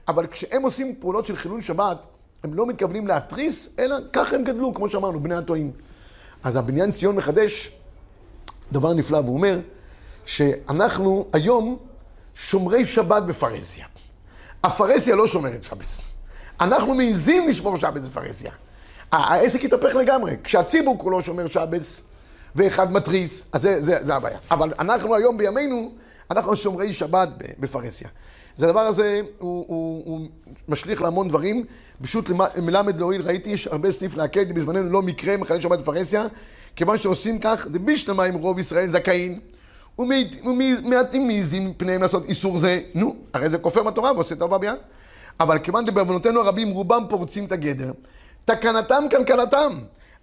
אבל 0.07 0.27
כשהם 0.27 0.61
עושים 0.61 0.95
פעולות 0.99 1.25
של 1.25 1.35
חילול 1.35 1.61
שבת, 1.61 2.05
הם 2.43 2.53
לא 2.53 2.67
מתכוונים 2.67 3.07
להתריס, 3.07 3.75
אלא 3.79 3.95
ככה 4.13 4.35
הם 4.35 4.43
גדלו, 4.43 4.73
כמו 4.73 4.89
שאמרנו, 4.89 5.19
בני 5.19 5.35
הטועים. 5.35 5.71
אז 6.43 6.55
הבניין 6.55 6.91
ציון 6.91 7.15
מחדש 7.15 7.71
דבר 8.71 8.93
נפלא, 8.93 9.17
והוא 9.17 9.33
אומר 9.37 9.59
שאנחנו 10.25 11.27
היום 11.33 11.77
שומרי 12.35 12.85
שבת 12.85 13.23
בפרהסיה. 13.23 13.85
הפרהסיה 14.63 15.15
לא 15.15 15.27
שומרת 15.27 15.63
שבס. 15.63 16.01
אנחנו 16.61 16.93
מעיזים 16.93 17.49
לשמור 17.49 17.77
שבס 17.77 18.01
בפרהסיה. 18.01 18.51
העסק 19.11 19.63
התהפך 19.63 19.95
לגמרי. 19.95 20.35
כשהציבור 20.43 20.97
כולו 20.97 21.21
שומר 21.21 21.47
שבס, 21.47 22.03
ואחד 22.55 22.91
מתריס, 22.91 23.49
אז 23.53 23.61
זה, 23.61 23.81
זה, 23.81 23.97
זה 24.01 24.15
הבעיה. 24.15 24.37
אבל 24.51 24.73
אנחנו 24.79 25.15
היום 25.15 25.37
בימינו, 25.37 25.91
אנחנו 26.31 26.55
שומרי 26.55 26.93
שבת 26.93 27.29
בפרהסיה. 27.59 28.07
אז 28.57 28.63
הדבר 28.63 28.79
הזה 28.79 29.21
הוא, 29.39 29.65
הוא, 29.67 30.03
הוא 30.05 30.27
משליך 30.67 31.01
להמון 31.01 31.29
דברים. 31.29 31.65
פשוט 32.01 32.29
מלמד 32.57 32.99
להועיל, 32.99 33.21
ראיתי, 33.21 33.49
יש 33.49 33.67
הרבה 33.67 33.91
סניף 33.91 34.15
להקד, 34.15 34.53
בזמננו 34.53 34.89
לא 34.89 35.01
מקרה, 35.01 35.37
מחלל 35.37 35.61
שבת 35.61 35.79
בפרהסיה, 35.79 36.25
כיוון 36.75 36.97
שעושים 36.97 37.39
כך, 37.39 37.67
דבישלמה 37.67 38.23
עם 38.23 38.35
רוב 38.35 38.59
ישראל 38.59 38.89
זכאים, 38.89 39.39
ומעטים 39.99 41.27
מעיזים 41.27 41.73
פניהם 41.77 42.01
לעשות 42.01 42.25
איסור 42.25 42.57
זה, 42.57 42.81
נו, 42.93 43.15
הרי 43.33 43.49
זה 43.49 43.57
כופר 43.57 43.83
בתורה 43.83 44.11
ועושה 44.13 44.35
טובה 44.35 44.57
ביד. 44.57 44.75
אבל 45.39 45.59
כיוון 45.59 45.85
דבעוונותינו 45.85 46.41
הרבים, 46.41 46.69
רובם 46.69 47.03
פורצים 47.09 47.45
את 47.45 47.51
הגדר, 47.51 47.91
תקנתם 48.47 49.03
קלקלתם. 49.09 49.71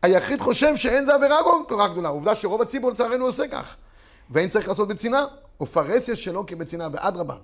היחיד 0.02 0.40
חושב 0.40 0.76
שאין 0.76 1.04
זה 1.04 1.14
עבירה 1.14 1.36
כל 1.68 1.76
כך 1.78 1.90
גדולה. 1.92 2.08
עובדה 2.08 2.34
שרוב 2.34 2.62
הציבור 2.62 2.90
לצערנו 2.90 3.24
עושה 3.24 3.48
כך. 3.48 3.76
ואין 4.30 4.48
צריך 4.48 4.68
לעשות 4.68 4.88
בצנעה. 4.88 5.24
ופרהסיה 5.60 6.16
שלו 6.16 6.46
כבצנעה, 6.46 6.88
ואדרבה. 6.92 7.34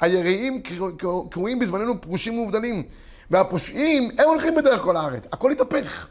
היראים 0.00 0.62
קרויים 1.30 1.58
בזמננו 1.58 2.00
פרושים 2.00 2.38
ומובדלים. 2.38 2.82
והפושעים, 3.30 4.10
הם 4.18 4.28
הולכים 4.28 4.54
בדרך 4.54 4.80
כל 4.80 4.96
הארץ. 4.96 5.26
הכל 5.32 5.50
התהפך. 5.50 6.06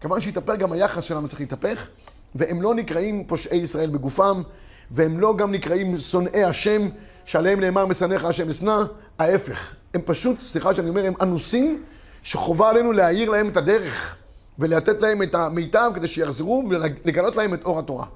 כיוון 0.00 0.20
שהתהפך, 0.20 0.54
גם 0.58 0.72
היחס 0.72 1.04
שלנו 1.04 1.28
צריך 1.28 1.40
להתהפך, 1.40 1.88
והם 2.34 2.62
לא 2.62 2.74
נקראים 2.74 3.24
פושעי 3.26 3.58
ישראל 3.58 3.90
בגופם, 3.90 4.42
והם 4.90 5.20
לא 5.20 5.36
גם 5.36 5.52
נקראים 5.52 5.98
שונאי 5.98 6.44
השם, 6.44 6.82
שעליהם 7.24 7.60
נאמר 7.60 7.86
משנאיך 7.86 8.24
השם 8.24 8.50
אשנא, 8.50 8.82
ההפך. 9.18 9.74
הם 9.94 10.00
פשוט, 10.04 10.40
סליחה 10.40 10.74
שאני 10.74 10.88
אומר, 10.88 11.06
הם 11.06 11.14
אנוסים, 11.20 11.82
שחובה 12.22 12.70
עלינו 12.70 12.92
להאיר 12.92 13.30
להם 13.30 13.48
את 13.48 13.56
הדרך, 13.56 14.16
ולתת 14.58 15.02
להם 15.02 15.22
את 15.22 15.34
המיטב 15.34 15.90
כדי 15.94 16.06
שיחזרו 16.06 16.64
ולגלות 16.70 17.36
להם 17.36 17.54
את 17.54 17.64
אור 17.64 17.78
התורה. 17.78 18.06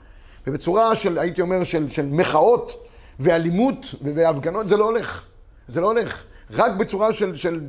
ובצורה 0.46 0.94
של, 0.94 1.18
הייתי 1.18 1.42
אומר, 1.42 1.64
של, 1.64 1.88
של 1.88 2.06
מחאות 2.12 2.86
ואלימות 3.20 3.94
והפגנות, 4.02 4.68
זה 4.68 4.76
לא 4.76 4.84
הולך. 4.84 5.24
זה 5.68 5.80
לא 5.80 5.86
הולך. 5.86 6.24
רק 6.50 6.72
בצורה 6.72 7.12
של, 7.12 7.36
של 7.36 7.60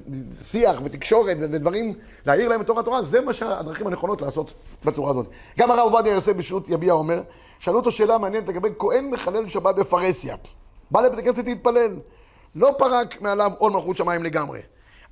שיח 0.41 0.81
ותקשורת 0.83 1.37
ודברים, 1.39 1.93
להעיר 2.25 2.47
להם 2.47 2.61
את 2.61 2.67
תור 2.67 2.79
התורה, 2.79 3.01
זה 3.01 3.21
מה 3.21 3.33
שהדרכים 3.33 3.87
הנכונות 3.87 4.21
לעשות 4.21 4.53
בצורה 4.85 5.11
הזאת. 5.11 5.27
גם 5.59 5.71
הרב 5.71 5.93
עובדיה 5.93 6.13
יוסף 6.13 6.33
בשו"ת 6.33 6.69
יביע 6.69 6.93
אומר, 6.93 7.21
שאלו 7.59 7.77
אותו 7.77 7.91
שאלה 7.91 8.17
מעניינת 8.17 8.49
לגבי 8.49 8.69
כהן 8.79 9.09
מחלל 9.09 9.47
שבת 9.47 9.75
בפרהסיה. 9.75 10.35
בא 10.91 11.01
לבית 11.01 11.19
הכנסת 11.19 11.45
להתפלל, 11.45 11.99
לא 12.55 12.75
פרק 12.77 13.21
מעליו 13.21 13.51
עול 13.57 13.71
מלכות 13.71 13.97
שמיים 13.97 14.23
לגמרי. 14.23 14.59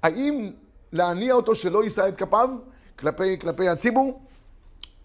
האם 0.03 0.49
להניע 0.95 1.33
אותו 1.33 1.55
שלא 1.55 1.83
יישא 1.83 2.07
את 2.07 2.17
כפיו 2.17 2.49
כלפי, 2.99 3.39
כלפי 3.39 3.69
הציבור? 3.69 4.19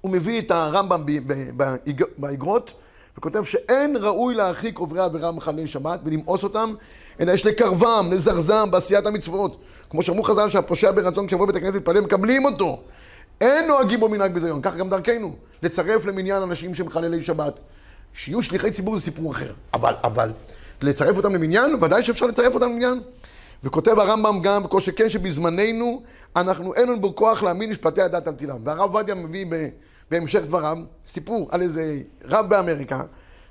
הוא 0.00 0.12
מביא 0.12 0.40
את 0.40 0.50
הרמב"ם 0.50 1.04
באגרות, 2.18 2.72
וכותב 3.18 3.44
שאין 3.44 3.96
ראוי 4.00 4.34
להרחיק 4.34 4.78
עוברי 4.78 5.00
עבירה 5.00 5.32
מחללי 5.32 5.66
שבת 5.66 6.00
ולמאוס 6.04 6.44
אותם, 6.44 6.74
אלא 7.20 7.32
יש 7.32 7.46
לקרבם, 7.46 8.08
לזרזם 8.12 8.70
בעשיית 8.70 9.06
המצוות. 9.06 9.60
כמו 9.90 10.02
שאמרו 10.02 10.22
חז"ל 10.22 10.48
שהפושע 10.48 10.90
ברצון 10.90 11.26
כשיבוא 11.26 11.46
בית 11.46 11.56
הכנסת 11.56 11.74
להתפלל, 11.74 12.00
מקבלים 12.00 12.44
אותו. 12.44 12.82
אין 13.40 13.66
נוהגים 13.68 14.00
בו 14.00 14.08
מנהג 14.08 14.32
ביזיון, 14.32 14.62
כך 14.62 14.76
גם 14.76 14.90
דרכנו. 14.90 15.36
לצרף 15.62 16.06
למניין 16.06 16.42
אנשים 16.42 16.74
שמחללי 16.74 17.22
שבת. 17.22 17.60
שיהיו 18.14 18.42
שליחי 18.42 18.70
ציבור 18.70 18.96
זה 18.96 19.02
סיפור 19.02 19.32
אחר. 19.32 19.52
אבל, 19.74 19.94
אבל, 20.04 20.32
לצרף 20.82 21.16
אותם 21.16 21.34
למניין, 21.34 21.74
ודאי 21.74 22.02
שאפשר 22.02 22.26
לצרף 22.26 22.54
אותם 22.54 22.66
למניין. 22.66 23.00
וכותב 23.64 23.98
הרמב"ם 23.98 24.40
גם, 24.42 24.66
כל 24.66 24.80
שכן 24.80 25.08
שבזמננו, 25.08 26.02
אנחנו 26.36 26.74
אין 26.74 26.88
לנו 26.88 27.00
בכוח 27.00 27.42
להאמין 27.42 27.70
משפטי 27.70 28.02
הדת 28.02 28.26
על 28.26 28.34
תילם. 28.34 28.56
והרב 28.64 28.80
עובדיה 28.80 29.14
מביא 29.14 29.46
בהמשך 30.10 30.40
דבריו 30.42 30.76
סיפור 31.06 31.48
על 31.50 31.62
איזה 31.62 31.98
רב 32.24 32.48
באמריקה, 32.48 33.02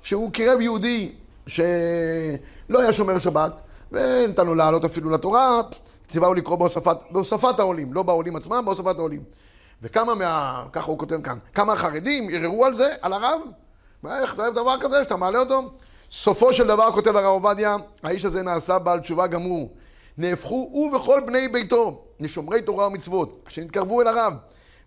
שהוא 0.02 0.30
קירב 0.30 0.60
יהודי 0.60 1.12
שלא 1.46 2.80
היה 2.80 2.92
שומר 2.92 3.18
שבת, 3.18 3.62
ונתן 3.92 4.46
לו 4.46 4.54
לעלות 4.54 4.84
אפילו 4.84 5.10
לתורה, 5.10 5.60
ציווהו 6.08 6.34
לקרוא 6.34 6.56
בהוספת, 6.56 6.96
בהוספת 7.10 7.58
העולים, 7.58 7.94
לא 7.94 8.02
בעולים 8.02 8.36
עצמם, 8.36 8.62
בהוספת 8.64 8.98
העולים. 8.98 9.20
וכמה 9.82 10.14
מה... 10.14 10.64
ככה 10.72 10.90
הוא 10.90 10.98
כותב 10.98 11.22
כאן, 11.22 11.38
כמה 11.54 11.76
חרדים 11.76 12.28
ערערו 12.32 12.64
על 12.64 12.74
זה, 12.74 12.94
על 13.02 13.12
הרב? 13.12 13.40
איך 14.06 14.34
אתה 14.34 14.42
אוהב 14.42 14.54
דבר 14.54 14.74
כזה, 14.80 15.02
שאתה 15.02 15.16
מעלה 15.16 15.38
אותו? 15.38 15.70
סופו 16.10 16.52
של 16.52 16.66
דבר, 16.66 16.92
כותב 16.92 17.16
הרב 17.16 17.26
עובדיה, 17.26 17.76
האיש 18.02 18.24
הזה 18.24 18.42
נעשה 18.42 18.78
בעל 18.78 19.00
תשובה 19.00 19.26
גמור. 19.26 19.70
נהפכו 20.20 20.68
הוא 20.72 20.96
וכל 20.96 21.20
בני 21.26 21.48
ביתו 21.48 22.02
לשומרי 22.20 22.62
תורה 22.62 22.86
ומצוות, 22.86 23.44
שנתקרבו 23.48 24.02
אל 24.02 24.06
הרב. 24.06 24.32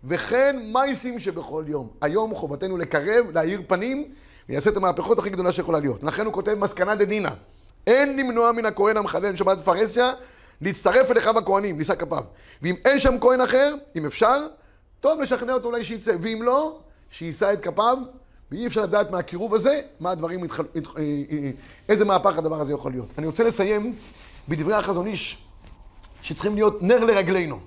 וכן 0.04 0.56
מייסים 0.72 1.18
שבכל 1.18 1.64
יום. 1.66 1.88
היום 2.00 2.34
חובתנו 2.34 2.76
לקרב, 2.76 3.26
להאיר 3.34 3.62
פנים, 3.66 4.04
ויעשה 4.48 4.70
את 4.70 4.76
המהפכות 4.76 5.18
הכי 5.18 5.30
גדולה 5.30 5.52
שיכולה 5.52 5.78
להיות. 5.78 6.02
לכן 6.02 6.24
הוא 6.24 6.32
כותב 6.32 6.54
מסקנה 6.54 6.94
דדינא. 6.94 7.30
אין 7.86 8.16
למנוע 8.16 8.52
מן 8.52 8.66
הכהן 8.66 8.96
המחלל 8.96 9.36
שבת 9.36 9.60
פרהסיה 9.60 10.12
להצטרף 10.60 11.10
אל 11.10 11.18
אחיו 11.18 11.38
הכהנים, 11.38 11.78
נישא 11.78 11.94
כפיו. 11.94 12.24
ואם 12.62 12.74
אין 12.84 12.98
שם 12.98 13.14
כהן 13.20 13.40
אחר, 13.40 13.74
אם 13.96 14.06
אפשר, 14.06 14.46
טוב 15.00 15.20
לשכנע 15.20 15.52
אותו 15.52 15.68
אולי 15.68 15.84
שיצא. 15.84 16.16
ואם 16.20 16.42
לא, 16.42 16.78
שיישא 17.10 17.52
את 17.52 17.60
כפיו, 17.60 17.98
ואי 18.50 18.66
אפשר 18.66 18.82
לדעת 18.82 19.10
מהקירוב 19.10 19.54
הזה, 19.54 19.80
מה 20.00 20.10
הדברים, 20.10 20.40
מתח... 20.40 20.60
אה, 20.60 20.64
אה, 20.96 21.50
איזה 21.88 22.04
מהפך 22.04 22.38
הדבר 22.38 22.60
הזה 22.60 22.72
יכול 22.72 22.92
להיות. 22.92 23.12
אני 23.18 23.26
רוצה 23.26 23.44
לסיים 23.44 23.94
בדברי 24.48 24.74
החזון 24.74 25.06
איש, 25.06 25.38
שצריכים 26.22 26.54
להיות 26.54 26.82
נר 26.82 27.04
לרגלינו. 27.04 27.58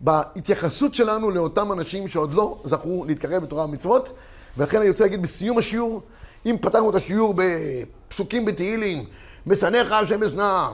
בהתייחסות 0.00 0.94
שלנו 0.94 1.30
לאותם 1.30 1.72
אנשים 1.72 2.08
שעוד 2.08 2.34
לא 2.34 2.58
זכו 2.64 3.04
להתקרב 3.04 3.42
בתורה 3.42 3.64
ומצוות, 3.64 4.12
ולכן 4.56 4.80
אני 4.80 4.88
רוצה 4.88 5.04
להגיד 5.04 5.22
בסיום 5.22 5.58
השיעור, 5.58 6.02
אם 6.46 6.56
פתחנו 6.60 6.90
את 6.90 6.94
השיעור 6.94 7.34
בפסוקים 7.36 8.44
בתהילים, 8.44 9.04
משנאיך 9.46 9.92
השם 9.92 10.22
אשנא, 10.22 10.68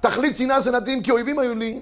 תכלית 0.00 0.36
שנאה 0.36 0.62
שנאתים 0.62 1.02
כי 1.02 1.10
אויבים 1.10 1.38
היו 1.38 1.54
לי, 1.54 1.80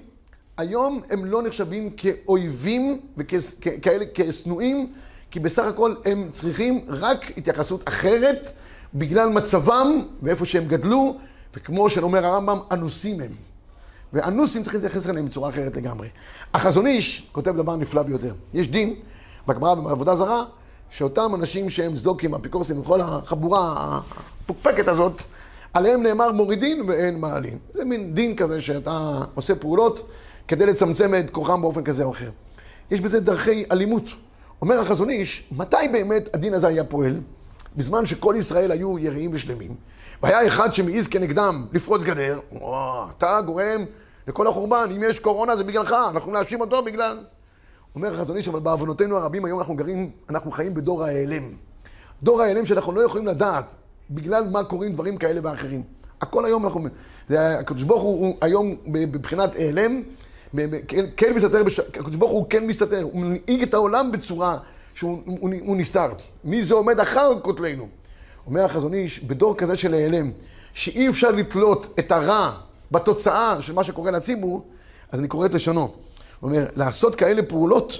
היום 0.56 1.02
הם 1.10 1.24
לא 1.24 1.42
נחשבים 1.42 1.90
כאויבים 1.96 3.00
וכאלה, 3.16 4.04
כשנואים, 4.14 4.92
כי 5.30 5.40
בסך 5.40 5.64
הכל 5.64 5.94
הם 6.04 6.28
צריכים 6.30 6.80
רק 6.88 7.38
התייחסות 7.38 7.88
אחרת 7.88 8.50
בגלל 8.94 9.28
מצבם 9.28 10.02
ואיפה 10.22 10.46
שהם 10.46 10.64
גדלו, 10.66 11.16
וכמו 11.56 11.90
שאומר 11.90 12.26
הרמב"ם, 12.26 12.58
אנוסים 12.72 13.20
הם. 13.20 13.30
ואנוסים 14.12 14.62
צריכים 14.62 14.80
להתייחס 14.80 15.10
אליהם 15.10 15.26
בצורה 15.26 15.50
אחרת 15.50 15.76
לגמרי. 15.76 16.08
החזון 16.54 16.86
איש 16.86 17.28
כותב 17.32 17.56
דבר 17.56 17.76
נפלא 17.76 18.02
ביותר. 18.02 18.34
יש 18.54 18.68
דין, 18.68 18.94
בגמרא 19.46 19.74
בעבודה 19.74 20.14
זרה, 20.14 20.44
שאותם 20.90 21.34
אנשים 21.34 21.70
שהם 21.70 21.96
צדוקים, 21.96 22.34
אפיקורסים, 22.34 22.80
וכל 22.80 23.00
החבורה 23.00 23.74
הפוקפקת 24.44 24.88
הזאת, 24.88 25.22
עליהם 25.74 26.02
נאמר 26.02 26.32
מורידין 26.32 26.82
ואין 26.88 27.20
מעלין. 27.20 27.58
זה 27.72 27.84
מין 27.84 28.14
דין 28.14 28.36
כזה 28.36 28.60
שאתה 28.60 29.22
עושה 29.34 29.54
פעולות 29.54 30.10
כדי 30.48 30.66
לצמצם 30.66 31.14
את 31.14 31.30
כוחם 31.30 31.62
באופן 31.62 31.84
כזה 31.84 32.04
או 32.04 32.10
אחר. 32.10 32.30
יש 32.90 33.00
בזה 33.00 33.20
דרכי 33.20 33.64
אלימות. 33.72 34.04
אומר 34.62 34.80
החזון 34.80 35.10
איש, 35.10 35.48
מתי 35.52 35.76
באמת 35.92 36.34
הדין 36.34 36.54
הזה 36.54 36.66
היה 36.66 36.84
פועל? 36.84 37.20
בזמן 37.76 38.06
שכל 38.06 38.34
ישראל 38.38 38.70
היו 38.70 38.98
יראים 38.98 39.30
ושלמים. 39.34 39.74
והיה 40.22 40.46
אחד 40.46 40.74
שמעז 40.74 41.08
כנגדם 41.08 41.66
לפרוץ 41.72 42.04
גדר, 42.04 42.40
וואו, 42.52 43.10
אתה 43.18 43.40
גורם 43.46 43.84
לכל 44.28 44.46
החורבן, 44.46 44.88
אם 44.96 45.02
יש 45.02 45.18
קורונה 45.20 45.56
זה 45.56 45.64
בגללך, 45.64 45.96
אנחנו 46.10 46.32
נאשים 46.32 46.60
אותו 46.60 46.84
בגלל... 46.84 47.18
אומר 47.94 48.14
החזון 48.14 48.36
איש, 48.36 48.48
אבל 48.48 48.60
בעוונותינו 48.60 49.16
הרבים 49.16 49.44
היום 49.44 49.58
אנחנו 49.58 49.76
גרים, 49.76 50.10
אנחנו 50.30 50.50
חיים 50.50 50.74
בדור 50.74 51.04
ההיעלם. 51.04 51.42
דור 52.22 52.42
ההיעלם 52.42 52.66
שאנחנו 52.66 52.92
לא 52.92 53.00
יכולים 53.00 53.26
לדעת 53.26 53.64
בגלל 54.10 54.48
מה 54.50 54.64
קורים 54.64 54.92
דברים 54.92 55.16
כאלה 55.16 55.40
ואחרים. 55.42 55.82
הכל 56.20 56.44
היום 56.44 56.64
אנחנו... 56.64 56.80
הקדוש 57.30 57.82
ברוך 57.82 58.02
הוא 58.02 58.36
היום 58.40 58.76
בבחינת 58.86 59.54
העלם, 59.54 60.02
כן, 60.88 61.04
כן 61.16 61.34
מסתתר, 61.34 61.62
הקדוש 61.88 62.16
ברוך 62.16 62.30
הוא 62.30 62.46
כן 62.50 62.66
מסתתר, 62.66 63.02
הוא 63.02 63.20
מנהיג 63.20 63.62
את 63.62 63.74
העולם 63.74 64.12
בצורה 64.12 64.58
שהוא 64.94 65.22
הוא, 65.26 65.50
הוא 65.60 65.76
נסתר. 65.76 66.08
מי 66.44 66.62
זה 66.62 66.74
עומד 66.74 67.00
אחר 67.00 67.40
כותלנו? 67.42 67.88
אומר 68.46 68.64
החזון 68.64 68.94
איש, 68.94 69.20
בדור 69.20 69.56
כזה 69.56 69.76
של 69.76 69.94
העלם, 69.94 70.30
שאי 70.74 71.08
אפשר 71.08 71.30
לתלות 71.30 71.94
את 71.98 72.12
הרע 72.12 72.52
בתוצאה 72.90 73.62
של 73.62 73.72
מה 73.72 73.84
שקורה 73.84 74.10
לציבור, 74.10 74.66
אז 75.10 75.18
אני 75.18 75.28
קורא 75.28 75.46
את 75.46 75.54
לשונו. 75.54 75.80
הוא 76.40 76.50
אומר, 76.50 76.66
לעשות 76.76 77.14
כאלה 77.14 77.42
פעולות 77.42 77.92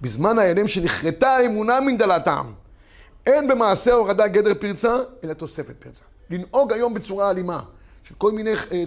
בזמן 0.00 0.38
ההעלם 0.38 0.68
שנכרתה 0.68 1.28
האמונה 1.28 1.80
מן 1.80 1.98
דלת 1.98 2.28
העם. 2.28 2.52
אין 3.26 3.48
במעשה 3.48 3.92
ההורדה 3.92 4.28
גדר 4.28 4.54
פרצה, 4.60 4.96
אלא 5.24 5.32
תוספת 5.32 5.74
פרצה. 5.78 6.04
לנהוג 6.30 6.72
היום 6.72 6.94
בצורה 6.94 7.30
אלימה, 7.30 7.60
של 8.04 8.14
כל 8.18 8.32
מיני 8.32 8.50
אה, 8.52 8.56
אה, 8.72 8.84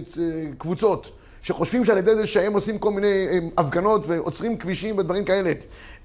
קבוצות, 0.58 1.10
שחושבים 1.42 1.84
שעל 1.84 1.98
ידי 1.98 2.14
זה 2.14 2.26
שהם 2.26 2.52
עושים 2.52 2.78
כל 2.78 2.90
מיני 2.90 3.26
אה, 3.30 3.38
הפגנות 3.58 4.06
ועוצרים 4.06 4.58
כבישים 4.58 4.98
ודברים 4.98 5.24
כאלה, 5.24 5.52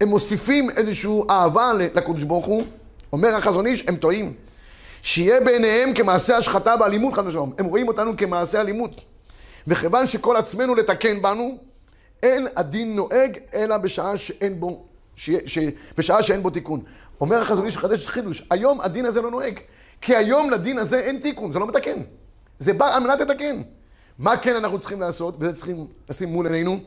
הם 0.01 0.07
מוסיפים 0.07 0.69
איזושהי 0.69 1.11
אהבה 1.29 1.73
לקדוש 1.73 2.23
ברוך 2.23 2.45
הוא, 2.45 2.63
אומר 3.13 3.35
החזון 3.35 3.67
איש, 3.67 3.83
הם 3.87 3.95
טועים. 3.95 4.33
שיהיה 5.05 5.39
בעיניהם 5.39 5.93
כמעשה 5.93 6.37
השחתה 6.37 6.77
באלימות 6.77 7.13
חד 7.13 7.27
ושלום. 7.27 7.53
הם 7.57 7.65
רואים 7.65 7.87
אותנו 7.87 8.17
כמעשה 8.17 8.61
אלימות. 8.61 9.01
וכיוון 9.67 10.07
שכל 10.07 10.35
עצמנו 10.35 10.75
לתקן 10.75 11.21
בנו, 11.21 11.57
אין 12.23 12.47
הדין 12.55 12.95
נוהג 12.95 13.37
אלא 13.53 13.77
בשעה 13.77 14.17
שאין 14.17 14.59
בו, 14.59 14.85
ש... 15.15 15.29
ש... 15.45 15.59
בשעה 15.97 16.23
שאין 16.23 16.43
בו 16.43 16.49
תיקון. 16.49 16.81
אומר 17.21 17.37
החזון 17.41 17.65
איש 17.65 17.77
חדש 17.77 18.07
חידוש, 18.07 18.47
היום 18.49 18.81
הדין 18.81 19.05
הזה 19.05 19.21
לא 19.21 19.31
נוהג. 19.31 19.59
כי 20.01 20.15
היום 20.15 20.51
לדין 20.51 20.77
הזה 20.77 20.99
אין 20.99 21.19
תיקון, 21.19 21.51
זה 21.51 21.59
לא 21.59 21.67
מתקן. 21.67 21.99
זה 22.59 22.73
בא 22.73 22.95
על 22.95 23.03
מנת 23.03 23.21
לתקן. 23.21 23.61
מה 24.19 24.37
כן 24.37 24.55
אנחנו 24.55 24.79
צריכים 24.79 25.01
לעשות, 25.01 25.35
וזה 25.39 25.53
צריכים 25.53 25.87
לשים 26.09 26.29
מול 26.29 26.45
עינינו? 26.47 26.79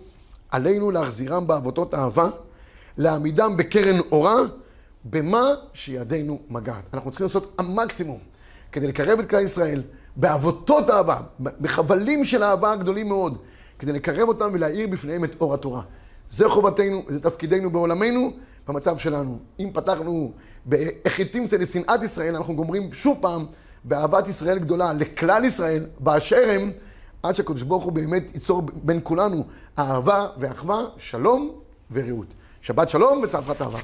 עלינו 0.50 0.90
להחזירם 0.90 1.46
בעבותות 1.46 1.94
אהבה, 1.94 2.28
להעמידם 2.96 3.56
בקרן 3.56 4.00
אורה, 4.12 4.36
במה 5.10 5.50
שידינו 5.72 6.38
מגעת. 6.50 6.88
אנחנו 6.94 7.10
צריכים 7.10 7.24
לעשות 7.24 7.54
המקסימום 7.58 8.18
כדי 8.72 8.86
לקרב 8.86 9.18
את 9.18 9.30
כלל 9.30 9.42
ישראל 9.42 9.82
בעבותות 10.16 10.90
אהבה, 10.90 11.20
בחבלים 11.40 12.24
של 12.24 12.42
אהבה 12.42 12.76
גדולים 12.76 13.08
מאוד, 13.08 13.38
כדי 13.78 13.92
לקרב 13.92 14.28
אותם 14.28 14.50
ולהאיר 14.52 14.86
בפניהם 14.86 15.24
את 15.24 15.36
אור 15.40 15.54
התורה. 15.54 15.82
זה 16.30 16.48
חובתנו, 16.48 17.02
זה 17.08 17.20
תפקידנו 17.20 17.70
בעולמנו, 17.70 18.32
במצב 18.68 18.98
שלנו. 18.98 19.38
אם 19.60 19.70
פתחנו 19.72 20.32
ב"אחי 20.66 21.24
תמצא 21.24 21.56
לשנאת 21.56 22.02
ישראל", 22.02 22.36
אנחנו 22.36 22.56
גומרים 22.56 22.92
שוב 22.92 23.18
פעם 23.20 23.46
באהבת 23.84 24.28
ישראל 24.28 24.58
גדולה 24.58 24.92
לכלל 24.92 25.44
ישראל, 25.44 25.86
באשר 26.00 26.50
הם, 26.50 26.72
עד 27.22 27.36
שהקדוש 27.36 27.62
ברוך 27.62 27.84
הוא 27.84 27.92
באמת 27.92 28.34
ייצור 28.34 28.62
בין 28.82 29.00
כולנו 29.02 29.44
אהבה 29.78 30.26
ואחווה, 30.38 30.84
שלום 30.98 31.50
ורעות. 31.90 32.34
שבת 32.62 32.90
שלום 32.90 33.20
וצפרת 33.22 33.62
אהבה. 33.62 33.78